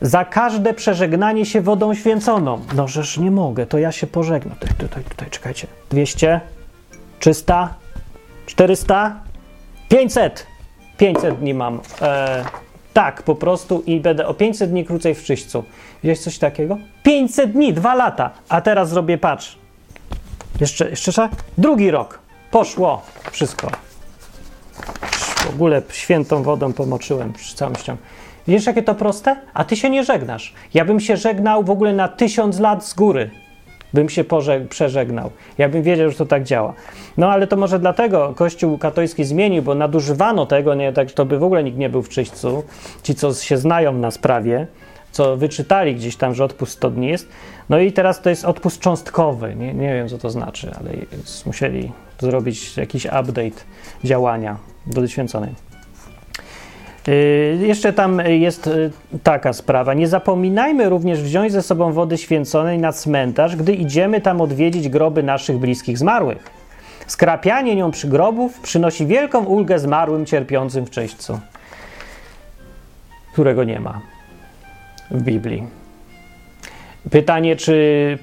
[0.00, 2.60] Za każde przeżegnanie się wodą święconą.
[2.76, 4.56] No, żeż nie mogę, to ja się pożegnam.
[4.58, 5.66] Tutaj, tutaj, tutaj, czekajcie.
[5.90, 6.40] 200,
[7.18, 7.74] 300,
[8.46, 9.20] 400,
[9.88, 10.46] 500.
[10.98, 11.80] 500 dni mam.
[12.02, 12.44] E,
[12.92, 15.64] tak, po prostu i będę o 500 dni krócej w czyśćcu.
[16.02, 16.78] Widziałeś coś takiego?
[17.02, 18.30] 500 dni, dwa lata.
[18.48, 19.58] A teraz zrobię, patrz.
[20.60, 22.18] Jeszcze, jeszcze Drugi rok.
[22.50, 23.02] Poszło.
[23.30, 23.70] Wszystko.
[25.36, 28.02] W ogóle świętą wodą pomoczyłem przy całym ściągu.
[28.48, 29.36] Wiesz, jakie to proste?
[29.54, 30.54] A ty się nie żegnasz.
[30.74, 33.30] Ja bym się żegnał w ogóle na tysiąc lat z góry.
[33.94, 34.24] Bym się
[34.68, 35.30] przeżegnał.
[35.58, 36.74] Ja bym wiedział, że to tak działa.
[37.16, 41.38] No ale to może dlatego Kościół katolicki zmienił, bo nadużywano tego, nie, tak, to by
[41.38, 42.62] w ogóle nikt nie był w czyśćcu.
[43.02, 44.66] Ci, co się znają na sprawie,
[45.12, 47.28] co wyczytali gdzieś tam, że odpust 100 dni jest.
[47.68, 49.54] No i teraz to jest odpust cząstkowy.
[49.54, 50.90] Nie, nie wiem, co to znaczy, ale
[51.46, 53.64] musieli zrobić jakiś update
[54.04, 55.54] działania do święconej.
[57.06, 58.90] Yy, jeszcze tam jest yy,
[59.22, 59.94] taka sprawa.
[59.94, 65.22] Nie zapominajmy również wziąć ze sobą wody święconej na cmentarz, gdy idziemy tam odwiedzić groby
[65.22, 66.58] naszych bliskich zmarłych.
[67.06, 71.40] Skrapianie nią przy grobów przynosi wielką ulgę zmarłym cierpiącym w czyśćcu,
[73.32, 74.00] którego nie ma
[75.10, 75.66] w Biblii.
[77.10, 78.18] Pytanie, czy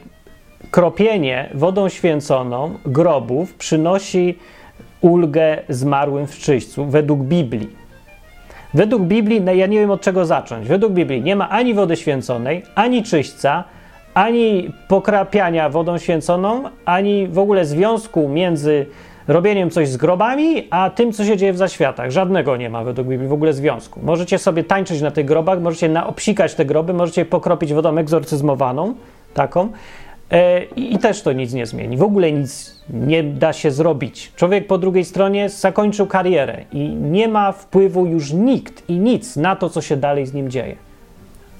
[0.71, 4.37] kropienie wodą święconą grobów przynosi
[5.01, 7.69] ulgę zmarłym w czyśćcu według Biblii.
[8.73, 10.67] Według Biblii, no ja nie wiem od czego zacząć.
[10.67, 13.63] Według Biblii nie ma ani wody święconej, ani czyśćca,
[14.13, 18.85] ani pokrapiania wodą święconą, ani w ogóle związku między
[19.27, 22.11] robieniem coś z grobami, a tym, co się dzieje w zaświatach.
[22.11, 23.99] Żadnego nie ma według Biblii w ogóle związku.
[24.03, 28.93] Możecie sobie tańczyć na tych grobach, możecie naobsikać te groby, możecie pokropić wodą egzorcyzmowaną,
[29.33, 29.69] taką,
[30.31, 31.97] e, i też to nic nie zmieni.
[31.97, 34.31] W ogóle nic nie da się zrobić.
[34.35, 39.55] Człowiek po drugiej stronie zakończył karierę i nie ma wpływu już nikt i nic na
[39.55, 40.75] to, co się dalej z nim dzieje.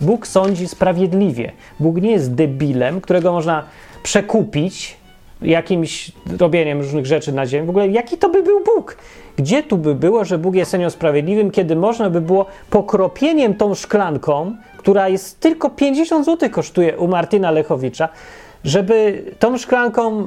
[0.02, 1.52] Bóg sądzi sprawiedliwie.
[1.80, 3.64] Bóg nie jest debilem, którego można
[4.04, 4.98] przekupić
[5.42, 7.68] jakimś robieniem różnych rzeczy na ziemi.
[7.68, 8.98] W ogóle jaki to by był Bóg?
[9.38, 13.76] Gdzie tu by było, że Bóg jest sędzią sprawiedliwym, kiedy można by było pokropieniem tą
[13.76, 18.10] szklanką, która jest tylko 50 zł kosztuje u Martina Lechowicza,
[18.64, 20.22] żeby tą szklanką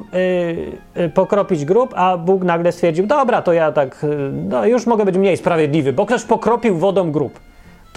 [0.97, 4.07] y, y, pokropić grób, a Bóg nagle stwierdził, dobra, to ja tak, y,
[4.49, 7.39] no już mogę być mniej sprawiedliwy, bo ktoś pokropił wodą grób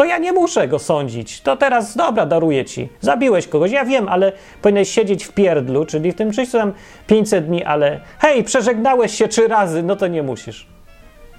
[0.03, 1.41] to ja nie muszę go sądzić.
[1.41, 2.89] To teraz, dobra, daruję ci.
[3.01, 6.73] Zabiłeś kogoś, ja wiem, ale powinieneś siedzieć w pierdlu, czyli w tym czyśćcu tam
[7.07, 10.67] 500 dni, ale hej, przeżegnałeś się trzy razy, no to nie musisz.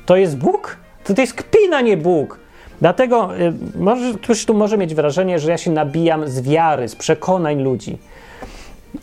[0.05, 0.77] To jest Bóg?
[1.03, 2.39] To, to jest kpina, nie Bóg.
[2.81, 6.95] Dlatego y, może, ktoś tu może mieć wrażenie, że ja się nabijam z wiary, z
[6.95, 7.97] przekonań ludzi.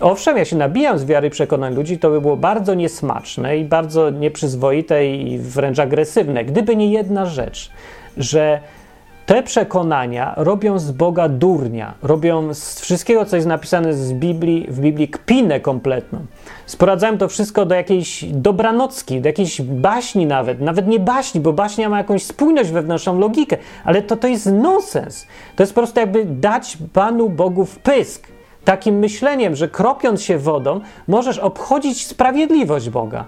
[0.00, 3.64] Owszem, ja się nabijam z wiary i przekonań ludzi, to by było bardzo niesmaczne i
[3.64, 7.70] bardzo nieprzyzwoite i wręcz agresywne, gdyby nie jedna rzecz,
[8.16, 8.60] że
[9.26, 14.80] te przekonania robią z Boga durnia, robią z wszystkiego, co jest napisane z Biblii, w
[14.80, 16.18] Biblii kpinę kompletną.
[16.66, 21.88] Sprowadzają to wszystko do jakiejś dobranocki, do jakiejś baśni nawet, nawet nie baśni, bo baśnia
[21.88, 25.26] ma jakąś spójność wewnętrzną, logikę, ale to, to jest nonsens.
[25.56, 28.28] To jest po prostu jakby dać Panu Bogu wpysk.
[28.64, 33.24] Takim myśleniem, że kropiąc się wodą, możesz obchodzić sprawiedliwość Boga.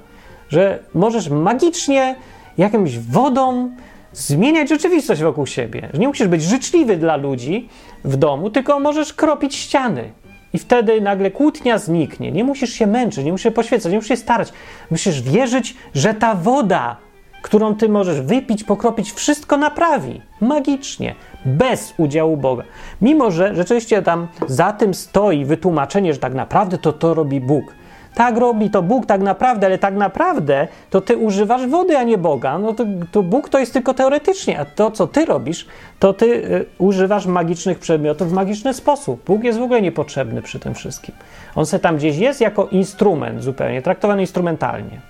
[0.49, 2.17] Że możesz magicznie
[2.59, 3.71] jakąś wodą
[4.13, 5.89] zmieniać rzeczywistość wokół siebie.
[5.93, 7.69] Że nie musisz być życzliwy dla ludzi
[8.05, 10.13] w domu, tylko możesz kropić ściany.
[10.53, 12.33] I wtedy nagle kłótnia zniknie.
[12.33, 14.53] Nie musisz się męczyć, nie musisz się poświęcać, nie musisz się starać.
[14.91, 16.97] Musisz wierzyć, że ta woda,
[17.43, 20.21] którą ty możesz wypić, pokropić, wszystko naprawi.
[20.41, 21.15] Magicznie.
[21.45, 22.65] Bez udziału Boga.
[23.03, 27.75] Mimo, że rzeczywiście tam za tym stoi wytłumaczenie, że tak naprawdę to to robi Bóg.
[28.15, 32.19] Tak robi to Bóg tak naprawdę, ale tak naprawdę to ty używasz wody, a nie
[32.19, 32.59] Boga.
[32.59, 35.67] No to, to Bóg to jest tylko teoretycznie, a to, co ty robisz,
[35.99, 39.25] to ty y, używasz magicznych przedmiotów w magiczny sposób.
[39.27, 41.15] Bóg jest w ogóle niepotrzebny przy tym wszystkim.
[41.55, 45.01] On se tam gdzieś jest jako instrument zupełnie, traktowany instrumentalnie.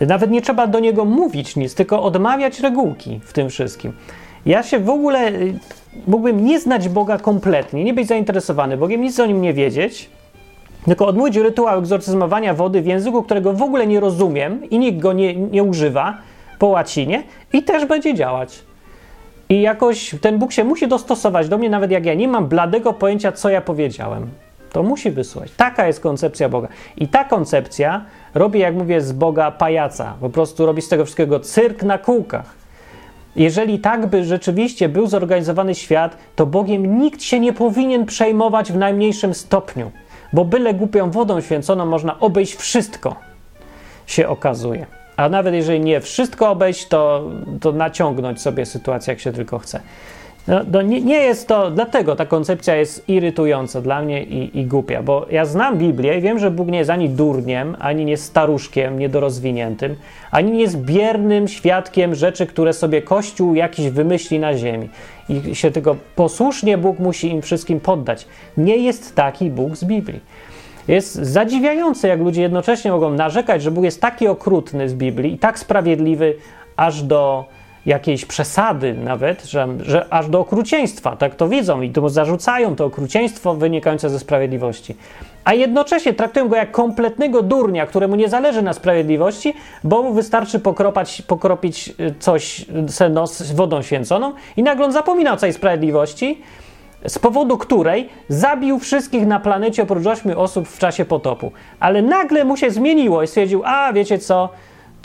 [0.00, 3.92] Nawet nie trzeba do niego mówić nic, tylko odmawiać regułki w tym wszystkim.
[4.46, 5.58] Ja się w ogóle y,
[6.06, 10.10] mógłbym nie znać Boga kompletnie, nie być zainteresowany Bogiem, nic o nim nie wiedzieć,
[10.86, 15.12] tylko odmówić rytuał egzorcyzmowania wody w języku, którego w ogóle nie rozumiem i nikt go
[15.12, 16.18] nie, nie używa
[16.58, 17.22] po łacinie
[17.52, 18.62] i też będzie działać.
[19.48, 22.92] I jakoś ten Bóg się musi dostosować do mnie, nawet jak ja nie mam bladego
[22.92, 24.28] pojęcia, co ja powiedziałem.
[24.72, 25.50] To musi wysłać.
[25.56, 26.68] Taka jest koncepcja Boga.
[26.96, 30.14] I ta koncepcja robi, jak mówię, z Boga pajaca.
[30.20, 32.54] Po prostu robi z tego wszystkiego cyrk na kółkach.
[33.36, 38.76] Jeżeli tak by rzeczywiście był zorganizowany świat, to Bogiem nikt się nie powinien przejmować w
[38.76, 39.90] najmniejszym stopniu
[40.32, 43.16] bo byle głupią wodą święconą można obejść wszystko,
[44.06, 44.86] się okazuje.
[45.16, 49.80] A nawet jeżeli nie wszystko obejść, to, to naciągnąć sobie sytuację, jak się tylko chce.
[50.48, 55.02] No, nie, nie, jest to, dlatego ta koncepcja jest irytująca dla mnie i, i, głupia,
[55.02, 58.98] bo ja znam Biblię i wiem, że Bóg nie jest ani durniem, ani nie staruszkiem
[58.98, 59.96] niedorozwiniętym,
[60.30, 64.88] ani nie jest biernym świadkiem rzeczy, które sobie Kościół jakiś wymyśli na ziemi.
[65.28, 68.26] I się tylko posłusznie Bóg musi im wszystkim poddać.
[68.56, 70.20] Nie jest taki Bóg z Biblii.
[70.88, 75.38] Jest zadziwiające, jak ludzie jednocześnie mogą narzekać, że Bóg jest taki okrutny z Biblii i
[75.38, 76.34] tak sprawiedliwy
[76.76, 77.44] aż do
[77.86, 82.84] jakiejś przesady nawet, że, że aż do okrucieństwa, tak to widzą i to zarzucają to
[82.84, 84.96] okrucieństwo wynikające ze sprawiedliwości.
[85.44, 90.60] A jednocześnie traktują go jak kompletnego durnia, któremu nie zależy na sprawiedliwości, bo mu wystarczy
[90.60, 92.66] pokropać, pokropić y, coś
[93.26, 96.42] z wodą święconą i nagle on zapomina o całej sprawiedliwości,
[97.06, 101.52] z powodu której zabił wszystkich na planecie oprócz 8 osób w czasie potopu.
[101.80, 104.48] Ale nagle mu się zmieniło i stwierdził, a wiecie co,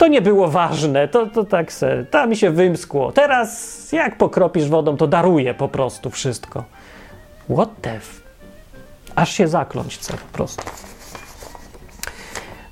[0.02, 3.12] to nie było ważne, to, to tak se, ta mi się wymskło.
[3.12, 6.64] Teraz jak pokropisz wodą, to daruje po prostu wszystko.
[7.54, 8.22] What the f...
[9.14, 10.62] Aż się zakląć chce po prostu.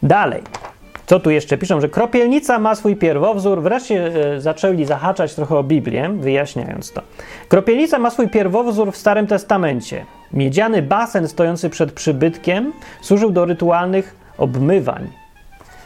[0.02, 0.42] Dalej.
[1.06, 3.62] Co tu jeszcze piszą, że kropielnica ma swój pierwowzór.
[3.62, 7.02] Wreszcie e, zaczęli zahaczać trochę o Biblię, wyjaśniając to.
[7.48, 10.06] Kropielnica ma swój pierwowzór w Starym Testamencie.
[10.32, 12.72] Miedziany basen stojący przed przybytkiem
[13.02, 15.10] służył do rytualnych obmywań.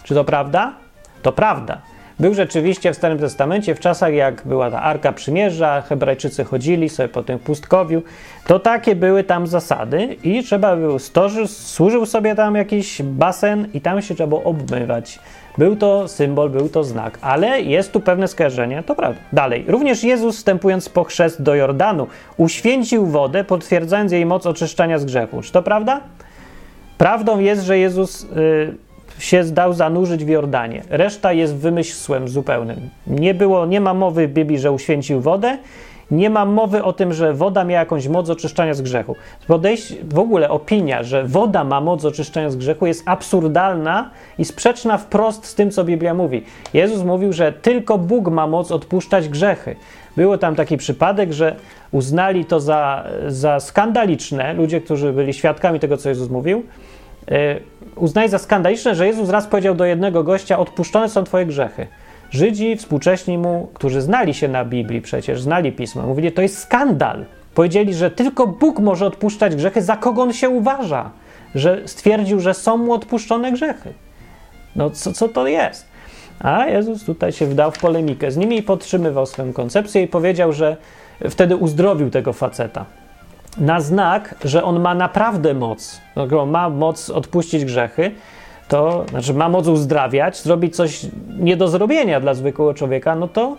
[0.05, 0.84] Czy to prawda?
[1.25, 1.79] To prawda.
[2.21, 7.09] Był rzeczywiście w Starym Testamencie, w czasach jak była ta Arka Przymierza, Hebrajczycy chodzili sobie
[7.09, 8.03] po tym pustkowiu,
[8.47, 13.81] to takie były tam zasady i trzeba było, stoży, służył sobie tam jakiś basen i
[13.81, 15.19] tam się trzeba było obmywać.
[15.59, 19.21] Był to symbol, był to znak, ale jest tu pewne skojarzenie, to prawda.
[19.33, 22.07] Dalej, również Jezus wstępując po chrzest do Jordanu,
[22.37, 25.43] uświęcił wodę, potwierdzając jej moc oczyszczania z grzechu.
[25.43, 26.01] Czy to prawda?
[26.99, 28.85] Prawdą jest, że Jezus y,
[29.19, 30.83] się zdał zanurzyć w Jordanie.
[30.91, 32.91] Reszta jest wymysłem zupełnym.
[33.07, 35.59] Nie było, nie ma mowy w Biblii, że uświęcił wodę,
[36.11, 39.17] nie ma mowy o tym, że woda miała jakąś moc oczyszczania z grzechu.
[39.47, 44.99] Podejście, w ogóle opinia, że woda ma moc oczyszczania z grzechu jest absurdalna i sprzeczna
[44.99, 46.45] wprost z tym, co Biblia mówi.
[46.75, 49.77] Jezus mówił, że tylko Bóg ma moc odpuszczać grzechy.
[50.17, 51.57] Było tam taki przypadek, że
[51.93, 56.63] uznali to za, za skandaliczne, ludzie, którzy byli świadkami tego, co Jezus mówił,
[57.31, 57.37] yy,
[57.97, 61.87] uznali za skandaliczne, że Jezus raz powiedział do jednego gościa: Odpuszczone są Twoje grzechy.
[62.31, 67.25] Żydzi współcześni mu, którzy znali się na Biblii przecież, znali pisma, mówili, to jest skandal.
[67.55, 71.11] Powiedzieli, że tylko Bóg może odpuszczać grzechy, za kogo on się uważa,
[71.55, 73.93] że stwierdził, że są mu odpuszczone grzechy.
[74.77, 75.87] No co, co to jest?
[76.41, 80.53] A Jezus tutaj się wdał w polemikę z nimi i podtrzymywał swoją koncepcję i powiedział,
[80.53, 80.77] że
[81.31, 82.85] wtedy uzdrowił tego faceta.
[83.57, 86.01] Na znak, że on ma naprawdę moc,
[86.47, 88.11] ma moc odpuścić grzechy,
[88.69, 91.07] to znaczy ma moc uzdrawiać, zrobić coś
[91.39, 93.57] nie do zrobienia dla zwykłego człowieka, no to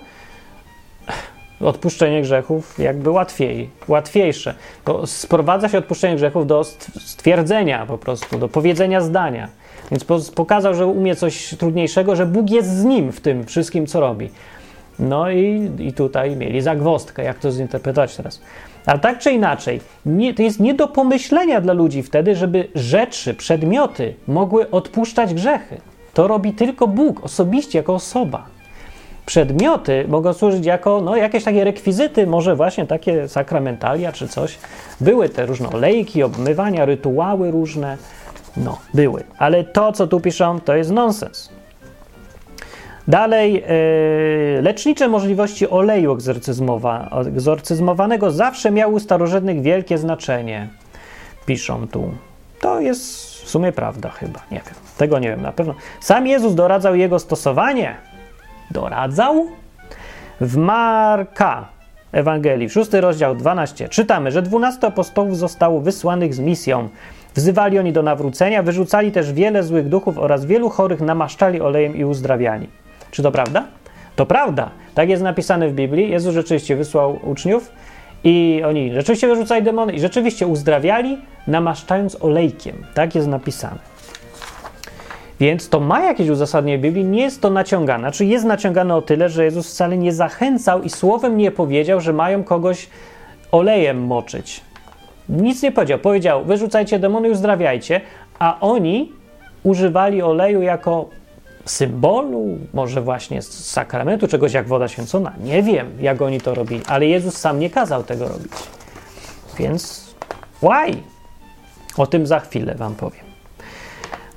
[1.62, 4.54] odpuszczenie grzechów jakby łatwiej, łatwiejsze.
[4.86, 6.64] Bo sprowadza się odpuszczenie grzechów do
[7.00, 9.48] stwierdzenia po prostu, do powiedzenia zdania.
[9.92, 14.00] Więc pokazał, że umie coś trudniejszego, że Bóg jest z nim w tym wszystkim, co
[14.00, 14.30] robi.
[15.00, 18.42] No i, i tutaj mieli zagwostkę, jak to zinterpretować teraz.
[18.86, 23.34] Ale tak czy inaczej, nie, to jest nie do pomyślenia dla ludzi wtedy, żeby rzeczy,
[23.34, 25.82] przedmioty mogły odpuszczać grzechy.
[26.14, 28.46] To robi tylko Bóg, osobiście, jako osoba.
[29.26, 34.58] Przedmioty mogą służyć jako no, jakieś takie rekwizyty, może właśnie takie sakramentalia czy coś.
[35.02, 37.98] Były te różne olejki, obmywania, rytuały różne.
[38.58, 39.24] No, były.
[39.38, 41.50] Ale to, co tu piszą, to jest nonsens.
[43.08, 50.68] Dalej, yy, lecznicze możliwości oleju egzorcyzmowa, egzorcyzmowanego zawsze miały u starożytnych wielkie znaczenie.
[51.46, 52.12] Piszą tu.
[52.62, 54.76] To jest w sumie prawda chyba, nie wiem.
[54.98, 55.76] Tego nie wiem na pewno.
[56.00, 57.96] Sam Jezus doradzał jego stosowanie.
[58.72, 59.48] Doradzał?
[60.42, 61.68] W Marka
[62.12, 66.90] Ewangelii, w 6 rozdział 12, czytamy, że 12 apostołów zostało wysłanych z misją.
[67.36, 72.06] Wzywali oni do nawrócenia, wyrzucali też wiele złych duchów oraz wielu chorych namaszczali olejem i
[72.06, 72.68] uzdrawiani.
[73.16, 73.64] Czy to prawda?
[74.16, 74.70] To prawda.
[74.96, 76.10] Tak jest napisane w Biblii.
[76.12, 77.72] Jezus rzeczywiście wysłał uczniów
[78.24, 82.86] i oni rzeczywiście wyrzucali demony i rzeczywiście uzdrawiali, namaszczając olejkiem.
[82.94, 83.80] Tak jest napisane.
[85.40, 88.00] Więc to ma jakieś uzasadnienie w Biblii, nie jest to naciągane.
[88.02, 92.14] Znaczy jest naciągane o tyle, że Jezus wcale nie zachęcał i słowem nie powiedział, że
[92.14, 92.90] mają kogoś
[93.52, 94.62] olejem moczyć.
[95.30, 96.00] Nic nie powiedział.
[96.00, 98.02] Powiedział, wyrzucajcie demony i uzdrawiajcie,
[98.40, 99.12] a oni
[99.64, 101.10] używali oleju jako
[101.66, 105.34] symbolu, może właśnie z sakramentu, czegoś jak woda święcona.
[105.44, 108.54] Nie wiem, jak oni to robili, ale Jezus sam nie kazał tego robić.
[109.58, 110.06] Więc
[110.62, 110.98] why?
[111.98, 113.26] O tym za chwilę Wam powiem.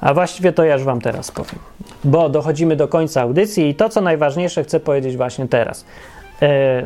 [0.00, 1.58] A właściwie to ja już Wam teraz powiem,
[2.04, 5.84] bo dochodzimy do końca audycji i to, co najważniejsze, chcę powiedzieć właśnie teraz,
[6.42, 6.82] e,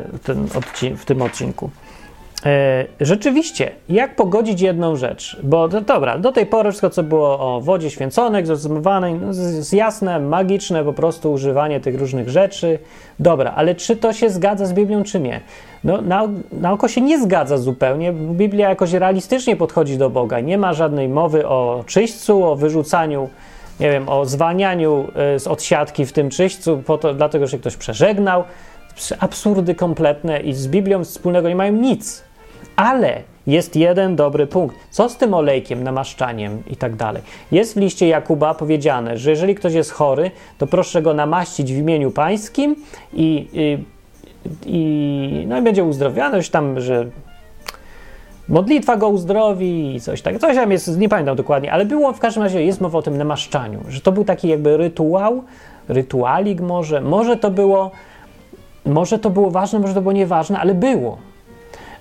[0.97, 1.69] w tym odcinku.
[2.45, 5.37] E, rzeczywiście, jak pogodzić jedną rzecz?
[5.43, 9.73] Bo to, dobra, do tej pory wszystko, co było o wodzie święconej, egzorcyzmowanej, no, jest
[9.73, 12.79] jasne, magiczne po prostu używanie tych różnych rzeczy.
[13.19, 15.41] Dobra, ale czy to się zgadza z Biblią, czy nie?
[15.83, 18.13] No, na, na oko się nie zgadza zupełnie.
[18.13, 20.39] Biblia jakoś realistycznie podchodzi do Boga.
[20.39, 23.29] Nie ma żadnej mowy o czyśćcu, o wyrzucaniu,
[23.79, 27.75] nie wiem, o zwalnianiu e, z odsiadki w tym czyśćcu, po to, dlatego że ktoś
[27.75, 28.43] przeżegnał.
[29.19, 32.23] Absurdy kompletne i z Biblią wspólnego nie mają nic.
[32.75, 34.75] Ale jest jeden dobry punkt.
[34.89, 37.21] Co z tym olejkiem, namaszczaniem i tak dalej?
[37.51, 41.77] Jest w liście Jakuba powiedziane, że jeżeli ktoś jest chory, to proszę go namaścić w
[41.77, 42.75] imieniu pańskim
[43.13, 43.77] i, i,
[44.65, 47.05] i, no i będzie uzdrowiony, coś tam, że
[48.49, 50.39] modlitwa go uzdrowi i coś tak.
[50.39, 53.17] Coś tam jest, nie pamiętam dokładnie, ale było w każdym razie, jest mowa o tym
[53.17, 55.43] namaszczaniu, że to był taki jakby rytuał,
[55.87, 57.91] rytualik może, może to było,
[58.85, 61.17] może to było ważne, może to było nieważne, ale było.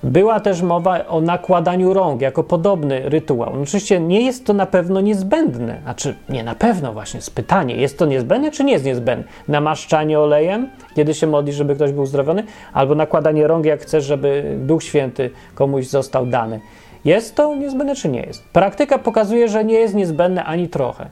[0.03, 3.57] Była też mowa o nakładaniu rąk jako podobny rytuał.
[3.57, 5.79] No oczywiście nie jest to na pewno niezbędne.
[5.83, 9.25] Znaczy, nie na pewno właśnie, jest pytanie, jest to niezbędne czy nie jest niezbędne?
[9.49, 14.57] Namaszczanie olejem, kiedy się modli, żeby ktoś był uzdrowiony, albo nakładanie rąk, jak chcesz, żeby
[14.59, 16.61] Duch Święty komuś został dany.
[17.05, 18.45] Jest to niezbędne czy nie jest?
[18.53, 21.07] Praktyka pokazuje, że nie jest niezbędne ani trochę.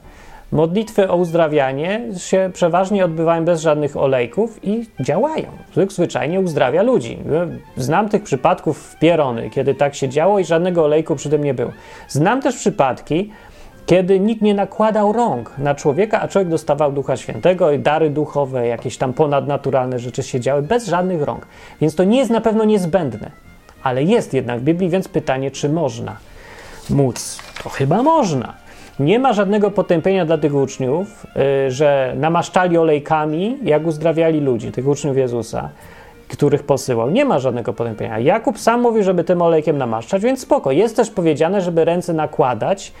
[0.51, 5.45] Modlitwy o uzdrawianie się przeważnie odbywają bez żadnych olejków i działają.
[5.89, 7.19] Zwyczajnie uzdrawia ludzi.
[7.77, 11.53] Znam tych przypadków w Pierony, kiedy tak się działo i żadnego olejku przy tym nie
[11.53, 11.71] było.
[12.07, 13.31] Znam też przypadki,
[13.85, 18.67] kiedy nikt nie nakładał rąk na człowieka, a człowiek dostawał Ducha Świętego i dary duchowe,
[18.67, 21.47] jakieś tam ponadnaturalne rzeczy się działy bez żadnych rąk.
[21.81, 23.31] Więc to nie jest na pewno niezbędne,
[23.83, 26.17] ale jest jednak w Biblii, więc pytanie, czy można
[26.89, 27.39] móc?
[27.63, 28.60] To chyba można.
[29.01, 34.87] Nie ma żadnego potępienia dla tych uczniów, yy, że namaszczali olejkami, jak uzdrawiali ludzi, tych
[34.87, 35.69] uczniów Jezusa,
[36.27, 37.09] których posyłał.
[37.09, 38.19] Nie ma żadnego potępienia.
[38.19, 40.71] Jakub sam mówi, żeby tym olejkiem namaszczać, więc spoko.
[40.71, 42.93] Jest też powiedziane, żeby ręce nakładać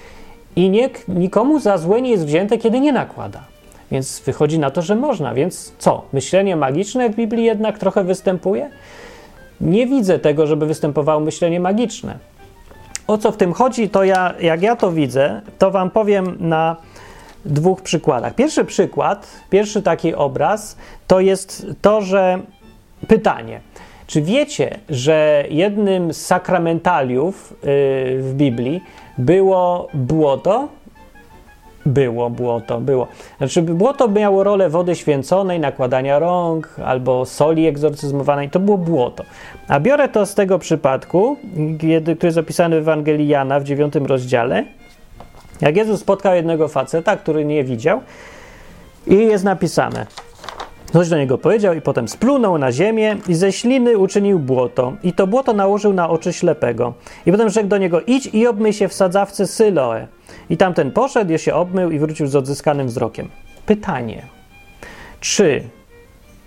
[0.55, 3.43] i nie, nikomu za złe nie jest wzięte, kiedy nie nakłada.
[3.91, 5.33] Więc wychodzi na to, że można.
[5.33, 6.05] Więc co?
[6.13, 8.69] Myślenie magiczne w Biblii jednak trochę występuje?
[9.61, 12.17] Nie widzę tego, żeby występowało myślenie magiczne.
[13.11, 16.75] O co w tym chodzi, to ja, jak ja to widzę, to wam powiem na
[17.45, 18.35] dwóch przykładach.
[18.35, 22.39] Pierwszy przykład, pierwszy taki obraz, to jest to, że
[23.07, 23.61] pytanie.
[24.07, 27.57] Czy wiecie, że jednym z sakramentaliów yy,
[28.21, 28.83] w Biblii
[29.17, 30.67] było błoto?
[31.85, 33.07] Było błoto, było.
[33.37, 38.49] Znaczy, błoto miało rolę wody święconej, nakładania rąk albo soli egzorcyzmowanej.
[38.49, 39.23] To było błoto.
[39.67, 41.37] A biorę to z tego przypadku,
[41.77, 44.63] który jest opisany w Ewangelii Jana w dziewiątym rozdziale.
[45.61, 48.01] Jak Jezus spotkał jednego faceta, który nie widział,
[49.07, 50.05] i jest napisane:
[50.93, 55.13] Coś do niego powiedział i potem splunął na ziemię i ze śliny uczynił błoto i
[55.13, 56.93] to błoto nałożył na oczy ślepego.
[57.25, 60.07] I potem rzekł do niego, idź i obmyj się w sadzawce Syloe.
[60.49, 63.29] I tamten poszedł, je się obmył i wrócił z odzyskanym wzrokiem.
[63.65, 64.23] Pytanie,
[65.19, 65.63] czy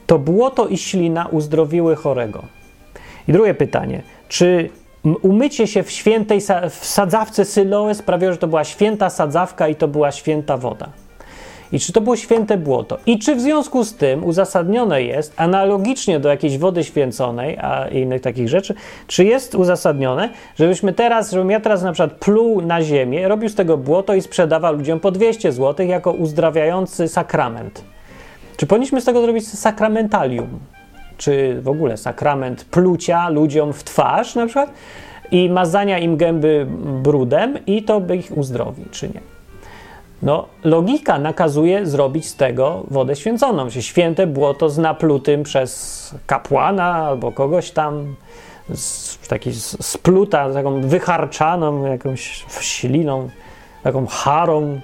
[0.06, 2.42] to błoto i ślina uzdrowiły chorego?
[3.28, 4.70] I drugie pytanie, czy
[5.22, 6.40] umycie się w świętej
[6.70, 10.88] w sadzawce Syloe sprawiło, że to była święta sadzawka i to była święta woda?
[11.72, 12.98] I czy to było święte błoto?
[13.06, 18.22] I czy w związku z tym uzasadnione jest, analogicznie do jakiejś wody święconej, a innych
[18.22, 18.74] takich rzeczy,
[19.06, 23.54] czy jest uzasadnione, żebyśmy teraz, żebym ja teraz na przykład pluł na ziemię, robił z
[23.54, 27.84] tego błoto i sprzedawał ludziom po 200 zł jako uzdrawiający sakrament?
[28.56, 30.58] Czy powinniśmy z tego zrobić sakramentalium?
[31.16, 34.70] Czy w ogóle sakrament plucia ludziom w twarz na przykład
[35.30, 36.66] i mazania im gęby
[37.02, 39.33] brudem i to by ich uzdrowi, czy nie?
[40.24, 43.70] No, logika nakazuje zrobić z tego wodę święconą.
[43.70, 48.16] Się święte błoto z naplutym przez kapłana albo kogoś tam,
[48.74, 53.28] z, taki spluta, taką wycharczaną jakąś śliną,
[53.82, 54.80] taką harą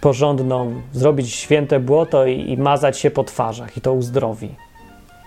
[0.00, 4.54] porządną, zrobić święte błoto i, i mazać się po twarzach i to uzdrowi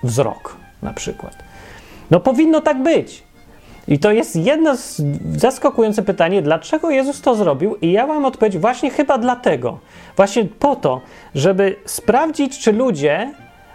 [0.03, 1.35] wzrok na przykład.
[2.11, 3.23] No powinno tak być.
[3.87, 4.75] I to jest jedno
[5.35, 7.75] zaskakujące pytanie, dlaczego Jezus to zrobił?
[7.75, 9.79] I ja mam odpowiedź właśnie chyba dlatego.
[10.15, 11.01] Właśnie po to,
[11.35, 13.33] żeby sprawdzić, czy ludzie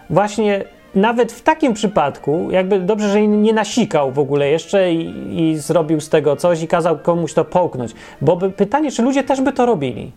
[0.09, 0.63] właśnie
[0.95, 6.01] nawet w takim przypadku, jakby dobrze, że nie nasikał w ogóle jeszcze i, i zrobił
[6.01, 7.91] z tego coś i kazał komuś to połknąć.
[8.21, 10.11] Bo by, pytanie, czy ludzie też by to robili?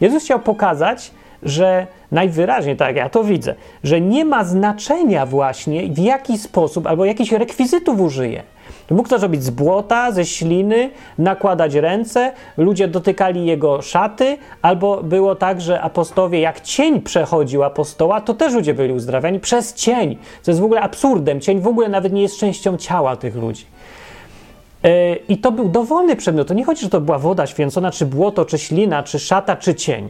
[0.00, 1.10] Jezus chciał pokazać,
[1.42, 7.04] że najwyraźniej, tak ja to widzę, że nie ma znaczenia właśnie w jaki sposób albo
[7.04, 8.42] jakichś rekwizytów użyje.
[8.90, 15.34] Mógł to zrobić z błota, ze śliny, nakładać ręce, ludzie dotykali jego szaty, albo było
[15.34, 20.50] tak, że apostowie, jak cień przechodził apostoła, to też ludzie byli uzdrawiani przez cień, co
[20.50, 21.40] jest w ogóle absurdem.
[21.40, 23.66] Cień w ogóle nawet nie jest częścią ciała tych ludzi.
[24.84, 26.48] E, I to był dowolny przedmiot.
[26.48, 29.74] To nie chodzi, że to była woda święcona, czy błoto, czy ślina, czy szata, czy
[29.74, 30.08] cień.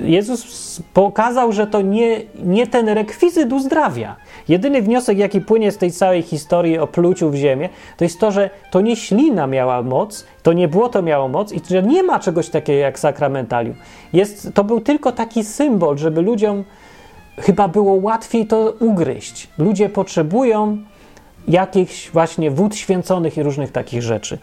[0.00, 4.16] Jezus pokazał, że to nie, nie ten rekwizyt uzdrawia.
[4.48, 8.30] Jedyny wniosek, jaki płynie z tej całej historii o pluciu w ziemię, to jest to,
[8.30, 12.18] że to nie ślina miała moc, to nie błoto miało moc i że nie ma
[12.18, 13.76] czegoś takiego jak sakramentalium.
[14.12, 16.64] Jest, to był tylko taki symbol, żeby ludziom
[17.38, 19.48] chyba było łatwiej to ugryźć.
[19.58, 20.78] Ludzie potrzebują
[21.48, 24.38] jakichś właśnie wód święconych i różnych takich rzeczy.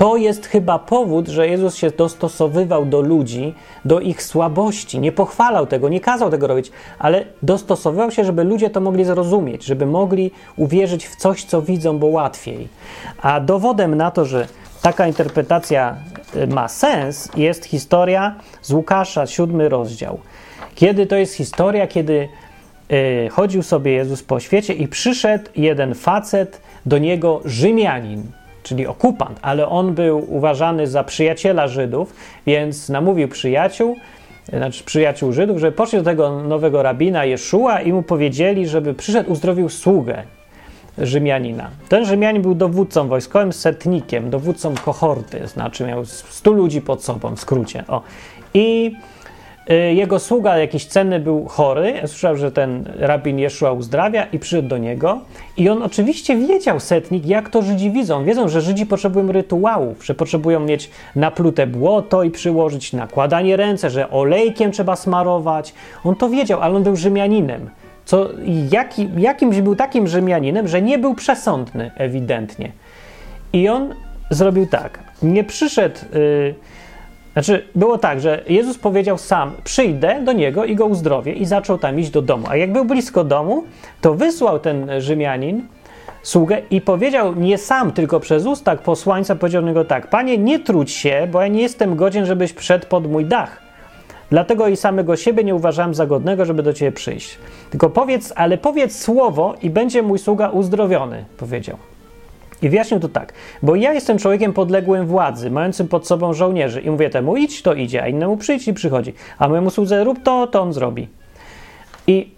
[0.00, 5.00] To jest chyba powód, że Jezus się dostosowywał do ludzi, do ich słabości.
[5.00, 9.64] Nie pochwalał tego, nie kazał tego robić, ale dostosowywał się, żeby ludzie to mogli zrozumieć,
[9.64, 12.68] żeby mogli uwierzyć w coś, co widzą, bo łatwiej.
[13.22, 14.48] A dowodem na to, że
[14.82, 15.96] taka interpretacja
[16.36, 20.18] y, ma sens, jest historia z Łukasza, siódmy rozdział.
[20.74, 22.28] Kiedy to jest historia, kiedy
[22.92, 29.38] y, chodził sobie Jezus po świecie i przyszedł jeden facet do niego, Rzymianin czyli okupant,
[29.42, 32.14] ale on był uważany za przyjaciela Żydów,
[32.46, 33.96] więc namówił przyjaciół,
[34.48, 39.32] znaczy przyjaciół Żydów, żeby poszli do tego nowego rabina Jeszua i mu powiedzieli, żeby przyszedł,
[39.32, 40.22] uzdrowił sługę
[40.98, 41.70] Rzymianina.
[41.88, 47.40] Ten Rzymianin był dowódcą wojskowym, setnikiem, dowódcą kohorty, znaczy miał 100 ludzi pod sobą, w
[47.40, 47.84] skrócie.
[47.88, 48.02] O.
[48.54, 48.92] I
[49.74, 54.78] jego sługa jakiś cenny był chory, słyszał, że ten rabin Jeszua uzdrawia i przyszedł do
[54.78, 55.18] niego
[55.56, 58.24] i on oczywiście wiedział, setnik, jak to Żydzi widzą.
[58.24, 64.10] Wiedzą, że Żydzi potrzebują rytuałów, że potrzebują mieć naplute błoto i przyłożyć nakładanie ręce, że
[64.10, 65.74] olejkiem trzeba smarować.
[66.04, 67.70] On to wiedział, ale on był Rzymianinem.
[68.04, 68.28] Co,
[68.70, 72.72] jaki, jakimś był takim Rzymianinem, że nie był przesądny ewidentnie.
[73.52, 73.94] I on
[74.30, 74.98] zrobił tak.
[75.22, 76.00] Nie przyszedł...
[76.12, 76.54] Yy,
[77.32, 81.78] znaczy, było tak, że Jezus powiedział sam: Przyjdę do niego i go uzdrowię, i zaczął
[81.78, 82.46] tam iść do domu.
[82.50, 83.64] A jak był blisko domu,
[84.00, 85.66] to wysłał ten Rzymianin
[86.22, 90.90] sługę i powiedział nie sam, tylko przez usta posłańca powiedział niego tak: Panie, nie trudź
[90.90, 93.70] się, bo ja nie jestem godzien, żebyś wszedł pod mój dach.
[94.30, 97.38] Dlatego i samego siebie nie uważałem za godnego, żeby do ciebie przyjść.
[97.70, 101.76] Tylko powiedz, ale powiedz słowo i będzie mój sługa uzdrowiony, powiedział.
[102.62, 103.32] I wyjaśnił to tak,
[103.62, 107.74] bo ja jestem człowiekiem podległym władzy, mającym pod sobą żołnierzy i mówię temu idź, to
[107.74, 111.08] idzie, a innemu przyjdź i przychodzi, a mojemu słudze rób to, to on zrobi.
[112.06, 112.32] I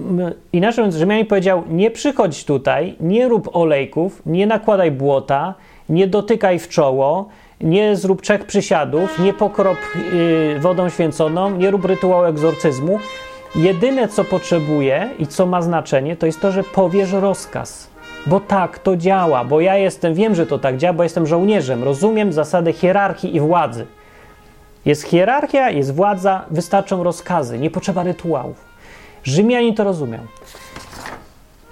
[0.52, 5.54] inaczej mówiąc, Rzymianin powiedział, nie przychodź tutaj, nie rób olejków, nie nakładaj błota,
[5.88, 7.28] nie dotykaj w czoło,
[7.60, 9.78] nie zrób trzech przysiadów, nie pokrop
[10.12, 12.98] yy, wodą święconą, nie rób rytuału egzorcyzmu.
[13.56, 17.91] Jedyne, co potrzebuje i co ma znaczenie, to jest to, że powiesz rozkaz
[18.26, 21.84] bo tak to działa, bo ja jestem, wiem, że to tak działa, bo jestem żołnierzem,
[21.84, 23.86] rozumiem zasadę hierarchii i władzy.
[24.84, 28.64] Jest hierarchia, jest władza, wystarczą rozkazy, nie potrzeba rytuałów.
[29.24, 30.20] Rzymianin to rozumiał.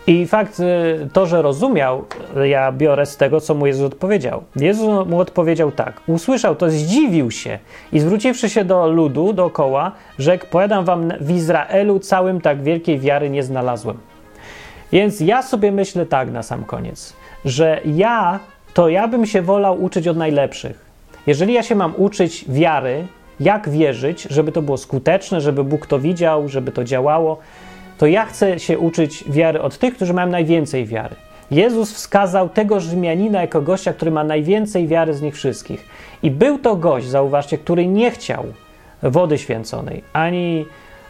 [0.07, 2.05] I fakt, y, to, że rozumiał,
[2.45, 4.43] ja biorę z tego, co mu Jezus odpowiedział.
[4.57, 6.01] Jezus mu odpowiedział tak.
[6.07, 7.59] Usłyszał to, zdziwił się
[7.93, 13.31] i zwróciwszy się do ludu dookoła, rzekł: Powiadam wam, w Izraelu całym tak wielkiej wiary
[13.31, 14.10] nie znalazłem.
[14.93, 17.12] Więc ja sobie myślę tak na sam koniec,
[17.45, 18.41] że ja
[18.74, 20.91] to ja bym się wolał uczyć od najlepszych.
[21.26, 23.07] Jeżeli ja się mam uczyć wiary,
[23.41, 27.38] jak wierzyć, żeby to było skuteczne, żeby Bóg to widział, żeby to działało,
[27.99, 31.16] to ja chcę się uczyć wiary od tych, którzy mają najwięcej wiary.
[31.51, 35.86] Jezus wskazał tego Rzymianina jako gościa, który ma najwięcej wiary z nich wszystkich.
[36.22, 38.45] I był to gość, zauważcie, który nie chciał
[39.03, 40.66] wody święconej, ani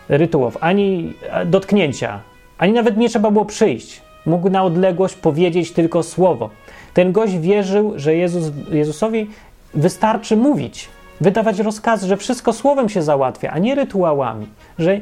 [0.09, 1.15] rytuałów, ani
[1.47, 2.21] dotknięcia
[2.61, 4.01] ani nawet nie trzeba było przyjść.
[4.27, 6.51] Mógł na odległość powiedzieć tylko słowo.
[6.95, 9.31] Ten gość wierzył, że Jezus, Jezusowi
[9.75, 10.89] wystarczy mówić,
[11.21, 14.47] wydawać rozkazy, że wszystko słowem się załatwia, a nie rytuałami.
[14.79, 15.01] Że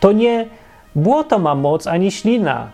[0.00, 0.46] to nie
[0.94, 2.70] błoto ma moc, ani ślina,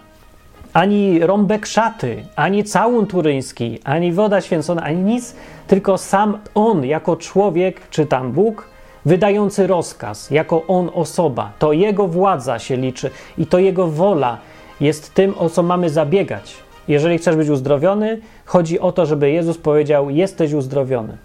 [0.73, 7.17] ani rąbek szaty, ani całun turyński, ani woda święcona, ani nic, tylko sam on jako
[7.17, 8.69] człowiek, czy tam Bóg,
[9.07, 11.53] wydający rozkaz, jako on osoba.
[11.59, 14.39] To jego władza się liczy i to jego wola
[14.81, 16.55] jest tym, o co mamy zabiegać.
[16.89, 21.17] Jeżeli chcesz być uzdrowiony, chodzi o to, żeby Jezus powiedział: Jesteś uzdrowiony.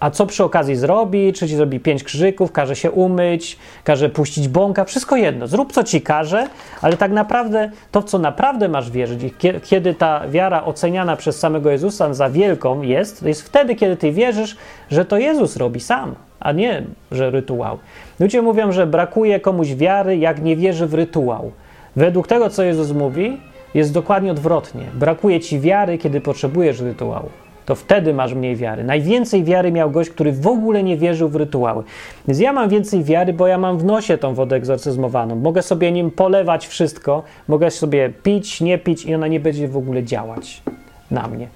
[0.00, 1.32] A co przy okazji zrobi?
[1.32, 4.84] Czy ci zrobi pięć krzyków, każe się umyć, każe puścić bąka?
[4.84, 5.46] Wszystko jedno.
[5.46, 6.48] Zrób co ci każe,
[6.80, 9.20] ale tak naprawdę to, w co naprawdę masz wierzyć,
[9.64, 14.12] kiedy ta wiara oceniana przez samego Jezusa za wielką jest, to jest wtedy, kiedy ty
[14.12, 14.56] wierzysz,
[14.90, 16.82] że to Jezus robi sam a nie,
[17.12, 17.78] że rytuał.
[18.20, 21.50] Ludzie mówią, że brakuje komuś wiary, jak nie wierzy w rytuał.
[21.96, 23.40] Według tego, co Jezus mówi,
[23.74, 24.82] jest dokładnie odwrotnie.
[24.94, 27.28] Brakuje ci wiary, kiedy potrzebujesz rytuału.
[27.66, 28.84] To wtedy masz mniej wiary.
[28.84, 31.82] Najwięcej wiary miał gość, który w ogóle nie wierzył w rytuały.
[32.28, 35.36] Więc ja mam więcej wiary, bo ja mam w nosie tą wodę egzorcyzmowaną.
[35.36, 39.76] Mogę sobie nim polewać wszystko, mogę sobie pić, nie pić i ona nie będzie w
[39.76, 40.62] ogóle działać
[41.10, 41.48] na mnie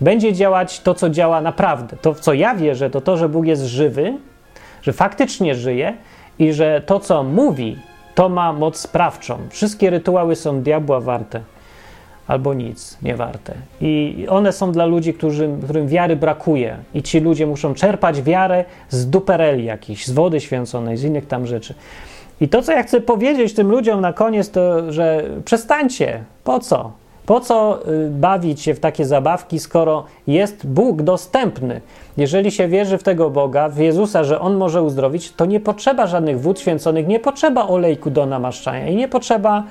[0.00, 1.96] będzie działać to, co działa naprawdę.
[1.96, 4.14] To, w co ja wierzę, to to, że Bóg jest żywy,
[4.82, 5.94] że faktycznie żyje
[6.38, 7.76] i że to, co mówi,
[8.14, 9.38] to ma moc sprawczą.
[9.50, 11.40] Wszystkie rytuały są diabła warte
[12.28, 13.54] albo nic nie warte.
[13.80, 16.76] I one są dla ludzi, którzy, którym wiary brakuje.
[16.94, 21.46] I ci ludzie muszą czerpać wiarę z dupereli jakichś, z wody święconej, z innych tam
[21.46, 21.74] rzeczy.
[22.40, 26.24] I to, co ja chcę powiedzieć tym ludziom na koniec, to, że przestańcie.
[26.44, 26.92] Po co?
[27.28, 31.80] Po co y, bawić się w takie zabawki, skoro jest Bóg dostępny?
[32.16, 36.06] Jeżeli się wierzy w tego Boga, w Jezusa, że On może uzdrowić, to nie potrzeba
[36.06, 39.64] żadnych wód święconych, nie potrzeba olejku do namaszczania i nie potrzeba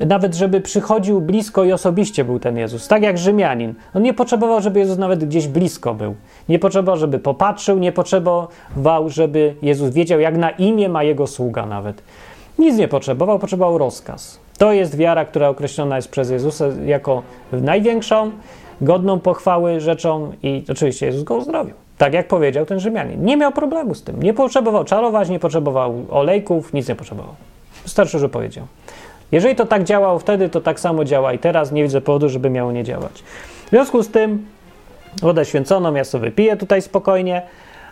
[0.00, 2.88] nawet, żeby przychodził blisko i osobiście był ten Jezus.
[2.88, 3.74] Tak jak Rzymianin.
[3.94, 6.14] On nie potrzebował, żeby Jezus nawet gdzieś blisko był.
[6.48, 11.66] Nie potrzebował, żeby popatrzył, nie potrzebował, żeby Jezus wiedział, jak na imię ma jego sługa
[11.66, 12.02] nawet.
[12.58, 14.40] Nic nie potrzebował, potrzebował rozkaz.
[14.58, 18.30] To jest wiara, która określona jest przez Jezusa jako największą,
[18.80, 21.74] godną pochwały rzeczą i oczywiście Jezus go uzdrowił.
[21.98, 23.24] Tak jak powiedział ten Rzymianin.
[23.24, 24.22] Nie miał problemu z tym.
[24.22, 27.34] Nie potrzebował czarować, nie potrzebował olejków, nic nie potrzebował.
[27.82, 28.66] Wystarczy, że powiedział.
[29.32, 31.72] Jeżeli to tak działało wtedy, to tak samo działa i teraz.
[31.72, 33.22] Nie widzę powodu, żeby miało nie działać.
[33.66, 34.46] W związku z tym
[35.22, 37.42] wodę święconą ja sobie piję tutaj spokojnie,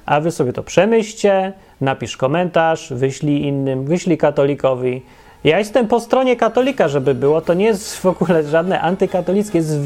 [0.07, 1.53] a wy sobie to przemyślcie,
[1.83, 5.03] napisz komentarz, wyślij innym, wyślij katolikowi.
[5.45, 7.41] Ja jestem po stronie katolika, żeby było.
[7.41, 9.78] To nie jest w ogóle żadne antykatolickie, jest,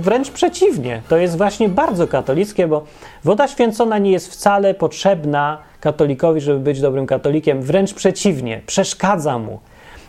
[0.00, 1.02] wręcz przeciwnie.
[1.08, 2.84] To jest właśnie bardzo katolickie, bo
[3.24, 7.62] woda święcona nie jest wcale potrzebna katolikowi, żeby być dobrym katolikiem.
[7.62, 9.60] Wręcz przeciwnie, przeszkadza mu.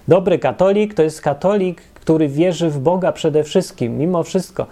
[0.07, 4.65] Dobry katolik to jest katolik, który wierzy w Boga przede wszystkim, mimo wszystko.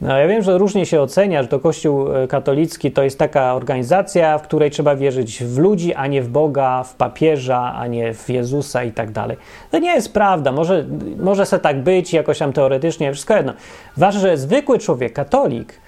[0.00, 3.54] No, ja wiem, że różnie się ocenia, że to Kościół e, katolicki to jest taka
[3.54, 8.14] organizacja, w której trzeba wierzyć w ludzi, a nie w Boga, w papieża, a nie
[8.14, 9.36] w Jezusa i tak dalej.
[9.70, 10.52] To nie jest prawda.
[10.52, 10.84] Może,
[11.18, 13.52] może se tak być, jakoś tam teoretycznie, wszystko jedno.
[13.96, 15.80] Ważne, że zwykły człowiek, katolik,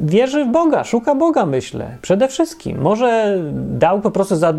[0.00, 1.96] wierzy w Boga, szuka Boga, myślę.
[2.02, 2.80] Przede wszystkim.
[2.80, 4.54] Może dał po prostu za,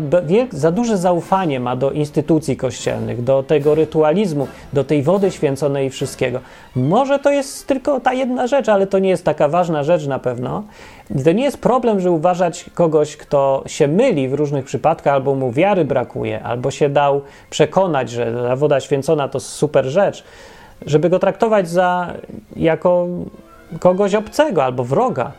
[0.52, 5.90] za duże zaufanie ma do instytucji kościelnych, do tego rytualizmu, do tej wody święconej i
[5.90, 6.40] wszystkiego.
[6.76, 10.18] Może to jest tylko ta jedna rzecz, ale to nie jest taka ważna rzecz na
[10.18, 10.62] pewno.
[11.24, 15.52] To nie jest problem, że uważać kogoś, kto się myli w różnych przypadkach, albo mu
[15.52, 17.20] wiary brakuje, albo się dał
[17.50, 20.24] przekonać, że ta woda święcona to super rzecz,
[20.86, 22.14] żeby go traktować za
[22.56, 23.06] jako
[23.80, 25.32] kogoś obcego albo wroga,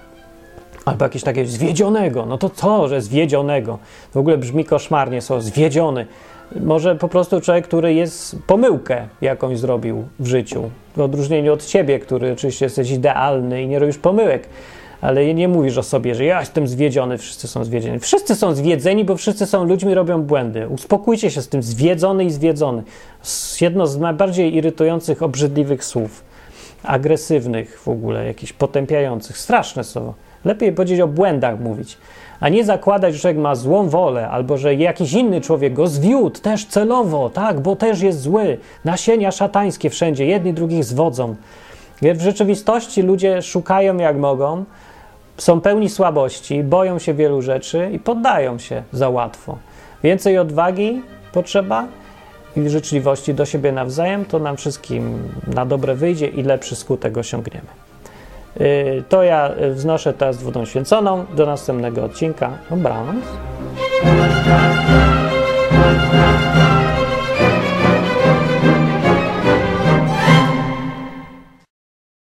[0.85, 2.25] albo jakiegoś takiego zwiedzionego.
[2.25, 3.77] No to co, że zwiedzionego?
[4.13, 6.05] W ogóle brzmi koszmarnie, są zwiedziony.
[6.59, 11.99] Może po prostu człowiek, który jest pomyłkę jakąś zrobił w życiu, w odróżnieniu od ciebie,
[11.99, 14.49] który oczywiście jesteś idealny i nie robisz pomyłek,
[15.01, 17.99] ale nie mówisz o sobie, że ja jestem zwiedziony, wszyscy są zwiedzieni.
[17.99, 20.67] Wszyscy są zwiedzeni, bo wszyscy są ludźmi, robią błędy.
[20.67, 22.83] Uspokójcie się z tym zwiedzony i zwiedzony.
[23.61, 26.26] Jedno z najbardziej irytujących, obrzydliwych słów
[26.87, 29.37] agresywnych w ogóle, jakichś potępiających.
[29.37, 30.13] Straszne słowo.
[30.45, 31.97] Lepiej powiedzieć o błędach mówić,
[32.39, 36.39] a nie zakładać, że człowiek ma złą wolę, albo że jakiś inny człowiek go zwiódł
[36.39, 38.57] też celowo, tak, bo też jest zły.
[38.85, 41.35] Nasienia szatańskie wszędzie, jedni drugich zwodzą.
[42.01, 44.63] W rzeczywistości ludzie szukają jak mogą,
[45.37, 49.57] są pełni słabości, boją się wielu rzeczy i poddają się za łatwo.
[50.03, 51.87] Więcej odwagi potrzeba,
[52.57, 57.67] i życzliwości do siebie nawzajem, to nam wszystkim na dobre wyjdzie i lepszy skutek osiągniemy.
[58.61, 61.25] Y, to ja wznoszę teraz wodą święconą.
[61.35, 62.57] Do następnego odcinka.
[62.69, 63.25] Dobranoc.